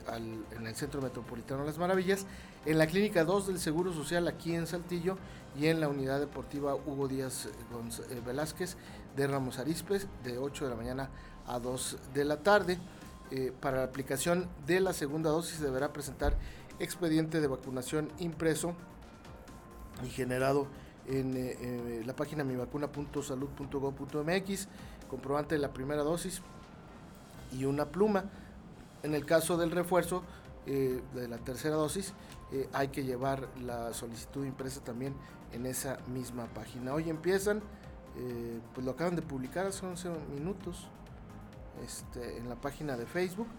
en 0.56 0.68
el 0.68 0.76
Centro 0.76 1.02
Metropolitano 1.02 1.64
las 1.64 1.78
Maravillas, 1.78 2.26
en 2.66 2.78
la 2.78 2.88
Clínica 2.88 3.24
2 3.24 3.48
del 3.48 3.60
Seguro 3.60 3.94
Social 3.94 4.28
aquí 4.28 4.54
en 4.54 4.68
Saltillo 4.68 5.18
y 5.58 5.68
en 5.68 5.80
la 5.80 5.88
Unidad 5.88 6.20
Deportiva 6.20 6.76
Hugo 6.76 7.08
Díaz 7.08 7.48
eh, 7.48 8.22
Velázquez 8.26 8.78
de 9.16 9.28
Ramos 9.28 9.60
Arizpes 9.60 10.08
de 10.24 10.38
8 10.38 10.66
de 10.66 10.70
la 10.70 10.76
mañana 10.76 11.10
a 11.48 11.60
2 11.60 11.98
de 12.14 12.26
la 12.26 12.38
tarde. 12.38 12.80
Eh, 13.32 13.52
para 13.60 13.78
la 13.78 13.84
aplicación 13.86 14.48
de 14.68 14.80
la 14.80 14.94
segunda 14.94 15.32
dosis 15.32 15.60
deberá 15.60 15.92
presentar 15.92 16.38
expediente 16.78 17.42
de 17.42 17.48
vacunación 17.48 18.12
impreso 18.20 18.76
y 20.06 20.10
generado 20.10 20.68
en 21.08 21.38
eh, 21.38 21.58
eh, 21.60 22.04
la 22.06 22.16
página 22.16 22.44
mivacuna.salud.gov.mx, 22.44 24.68
comprobante 25.10 25.56
de 25.56 25.62
la 25.62 25.74
primera 25.74 26.04
dosis 26.04 26.44
y 27.52 27.66
una 27.66 27.86
pluma. 27.86 28.26
En 29.04 29.14
el 29.14 29.26
caso 29.26 29.58
del 29.58 29.72
refuerzo 29.72 30.24
eh, 30.66 31.02
de 31.14 31.28
la 31.28 31.38
tercera 31.38 31.76
dosis, 31.76 32.14
hay 32.74 32.88
que 32.88 33.04
llevar 33.04 33.50
la 33.62 33.94
solicitud 33.94 34.46
impresa 34.46 34.82
también 34.82 35.14
en 35.52 35.66
esa 35.66 36.00
misma 36.08 36.46
página. 36.46 36.94
Hoy 36.94 37.10
empiezan, 37.10 37.62
pues 38.74 38.86
lo 38.86 38.92
acaban 38.92 39.18
de 39.18 39.22
publicar 39.22 39.66
hace 39.66 39.86
11 39.86 40.10
minutos 40.34 40.88
este, 41.84 42.38
en 42.38 42.48
la 42.48 42.56
página 42.56 42.96
de 42.96 43.06
Facebook. 43.06 43.50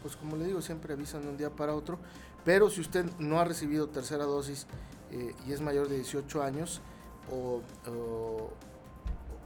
Pues 0.00 0.16
como 0.16 0.36
le 0.36 0.46
digo, 0.46 0.62
siempre 0.62 0.94
avisan 0.94 1.20
de 1.22 1.28
un 1.28 1.36
día 1.36 1.50
para 1.50 1.74
otro. 1.74 1.98
Pero 2.46 2.70
si 2.70 2.80
usted 2.80 3.04
no 3.18 3.38
ha 3.40 3.44
recibido 3.44 3.90
tercera 3.90 4.24
dosis 4.24 4.66
y 5.46 5.52
es 5.52 5.60
mayor 5.60 5.88
de 5.88 5.96
18 5.96 6.42
años 6.42 6.80
o, 7.30 7.60
o, 7.90 8.50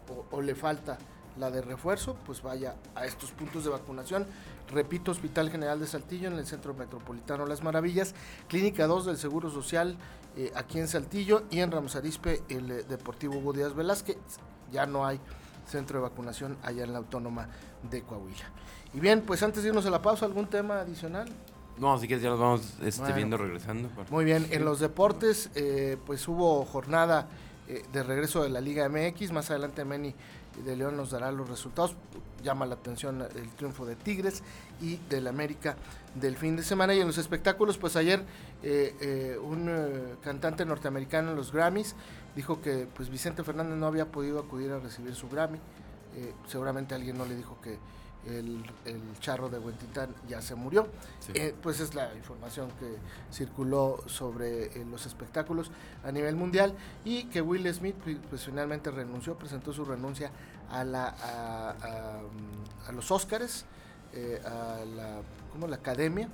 o, 0.08 0.26
o, 0.30 0.42
le 0.42 0.54
falta 0.54 0.98
la 1.38 1.50
de 1.50 1.62
refuerzo, 1.62 2.16
pues 2.26 2.42
vaya 2.42 2.74
a 2.94 3.06
estos 3.06 3.30
puntos 3.32 3.64
de 3.64 3.70
vacunación 3.70 4.26
Repito, 4.70 5.10
Hospital 5.10 5.50
General 5.50 5.80
de 5.80 5.86
Saltillo 5.86 6.28
en 6.28 6.34
el 6.38 6.46
Centro 6.46 6.74
Metropolitano 6.74 7.44
Las 7.44 7.62
Maravillas, 7.62 8.14
Clínica 8.48 8.86
2 8.86 9.06
del 9.06 9.16
Seguro 9.16 9.50
Social 9.50 9.96
eh, 10.36 10.52
aquí 10.54 10.78
en 10.78 10.86
Saltillo 10.86 11.42
y 11.50 11.58
en 11.58 11.72
Ramos 11.72 11.96
Arispe 11.96 12.42
el 12.48 12.70
eh, 12.70 12.84
Deportivo 12.88 13.38
Hugo 13.38 13.52
Díaz 13.52 13.74
Velázquez. 13.74 14.16
Ya 14.70 14.86
no 14.86 15.04
hay 15.04 15.18
centro 15.66 15.98
de 15.98 16.02
vacunación 16.02 16.56
allá 16.62 16.84
en 16.84 16.92
la 16.92 16.98
Autónoma 16.98 17.48
de 17.90 18.02
Coahuila. 18.02 18.44
Y 18.94 19.00
bien, 19.00 19.22
pues 19.22 19.42
antes 19.42 19.62
de 19.62 19.70
irnos 19.70 19.86
a 19.86 19.90
la 19.90 20.02
pausa, 20.02 20.24
¿algún 20.24 20.46
tema 20.46 20.80
adicional? 20.80 21.28
No, 21.78 21.92
así 21.92 22.06
que 22.06 22.20
ya 22.20 22.28
los 22.28 22.38
vamos 22.38 22.74
este, 22.82 23.12
viendo 23.12 23.36
regresando. 23.36 23.88
Muy 24.10 24.24
bien, 24.24 24.46
en 24.50 24.64
los 24.64 24.78
deportes, 24.78 25.50
eh, 25.54 25.96
pues 26.06 26.28
hubo 26.28 26.64
jornada 26.64 27.28
de 27.92 28.02
regreso 28.02 28.42
de 28.42 28.50
la 28.50 28.60
Liga 28.60 28.88
MX. 28.88 29.32
Más 29.32 29.50
adelante 29.50 29.84
Meni 29.84 30.14
de 30.64 30.76
León 30.76 30.96
nos 30.96 31.10
dará 31.10 31.30
los 31.32 31.48
resultados. 31.48 31.96
Llama 32.42 32.66
la 32.66 32.74
atención 32.74 33.22
el 33.22 33.50
triunfo 33.50 33.84
de 33.86 33.96
Tigres 33.96 34.42
y 34.80 34.96
del 35.08 35.26
América 35.26 35.76
del 36.14 36.36
fin 36.36 36.56
de 36.56 36.62
semana. 36.62 36.94
Y 36.94 37.00
en 37.00 37.06
los 37.06 37.18
espectáculos, 37.18 37.78
pues 37.78 37.96
ayer 37.96 38.22
eh, 38.62 38.94
eh, 39.00 39.38
un 39.42 39.68
eh, 39.68 40.14
cantante 40.22 40.64
norteamericano 40.64 41.30
en 41.30 41.36
los 41.36 41.52
Grammys 41.52 41.94
dijo 42.34 42.60
que 42.60 42.86
pues 42.94 43.08
Vicente 43.10 43.42
Fernández 43.44 43.76
no 43.76 43.86
había 43.86 44.06
podido 44.06 44.38
acudir 44.38 44.70
a 44.70 44.78
recibir 44.78 45.14
su 45.14 45.28
Grammy. 45.28 45.58
seguramente 46.46 46.94
alguien 46.94 47.18
no 47.18 47.24
le 47.24 47.34
dijo 47.36 47.60
que 47.60 47.78
el, 48.26 48.62
charro 49.20 49.48
de 49.48 49.58
Huentitán 49.58 50.14
ya 50.28 50.40
se 50.40 50.54
murió. 50.54 50.88
pues 51.62 51.80
es 51.80 51.94
la 51.94 52.14
información 52.14 52.68
que 52.78 52.96
circuló 53.32 54.02
sobre 54.06 54.84
los 54.84 55.06
espectáculos 55.06 55.70
a 56.04 56.12
nivel 56.12 56.36
mundial 56.36 56.74
y 57.04 57.24
que 57.24 57.40
Will 57.42 57.72
Smith 57.72 57.96
pues, 58.28 58.44
finalmente 58.44 58.90
renunció, 58.90 59.36
presentó 59.36 59.72
su 59.72 59.84
renuncia 59.84 60.30
a, 60.70 60.84
la, 60.84 61.14
a, 62.86 62.92
los 62.92 63.10
Óscares. 63.10 63.64
a 64.44 64.84
la 64.96 65.22
como 65.50 65.66
la 65.66 65.76
academia 65.76 66.28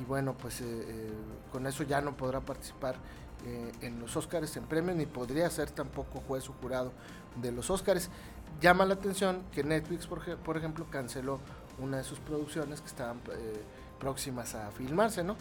y 0.00 0.04
bueno 0.04 0.34
pues 0.34 0.60
eh, 0.60 0.64
eh, 0.66 1.12
con 1.52 1.66
eso 1.66 1.82
ya 1.84 2.00
no 2.00 2.16
podrá 2.16 2.40
participar 2.40 2.96
eh, 3.44 3.72
en 3.82 4.00
los 4.00 4.16
Óscares 4.16 4.56
en 4.56 4.64
premios 4.64 4.96
ni 4.96 5.06
podría 5.06 5.48
ser 5.50 5.70
tampoco 5.70 6.20
juez 6.26 6.48
o 6.48 6.52
jurado 6.54 6.92
de 7.40 7.52
los 7.52 7.70
Óscares 7.70 8.10
llama 8.60 8.84
la 8.84 8.94
atención 8.94 9.42
que 9.52 9.62
Netflix 9.62 10.06
por, 10.06 10.36
por 10.38 10.56
ejemplo 10.56 10.86
canceló 10.90 11.40
una 11.78 11.98
de 11.98 12.04
sus 12.04 12.18
producciones 12.20 12.80
que 12.80 12.86
estaban 12.86 13.20
próximas 14.00 14.54
a 14.54 14.70
filmarse 14.70 15.22
no 15.22 15.36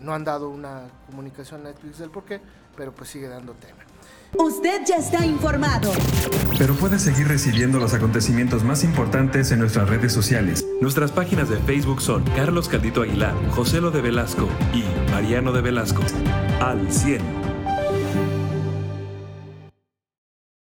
no 0.00 0.14
han 0.14 0.24
dado 0.24 0.50
una 0.50 0.88
comunicación 1.06 1.62
a 1.62 1.64
Netflix 1.70 1.98
del 1.98 2.10
por 2.10 2.24
qué 2.24 2.40
pero 2.76 2.94
pues 2.94 3.08
sigue 3.08 3.28
dando 3.28 3.54
tema 3.54 3.84
Usted 4.36 4.82
ya 4.84 4.96
está 4.96 5.24
informado. 5.24 5.92
Pero 6.58 6.74
puede 6.74 6.98
seguir 6.98 7.28
recibiendo 7.28 7.78
los 7.78 7.94
acontecimientos 7.94 8.64
más 8.64 8.82
importantes 8.82 9.52
en 9.52 9.60
nuestras 9.60 9.88
redes 9.88 10.12
sociales. 10.12 10.66
Nuestras 10.80 11.12
páginas 11.12 11.48
de 11.48 11.56
Facebook 11.58 12.02
son 12.02 12.24
Carlos 12.36 12.68
Caldito 12.68 13.02
Aguilar, 13.02 13.34
José 13.50 13.80
Lo 13.80 13.92
de 13.92 14.00
Velasco 14.00 14.48
y 14.72 14.82
Mariano 15.12 15.52
de 15.52 15.60
Velasco. 15.60 16.02
Al 16.60 16.90
100. 16.90 17.43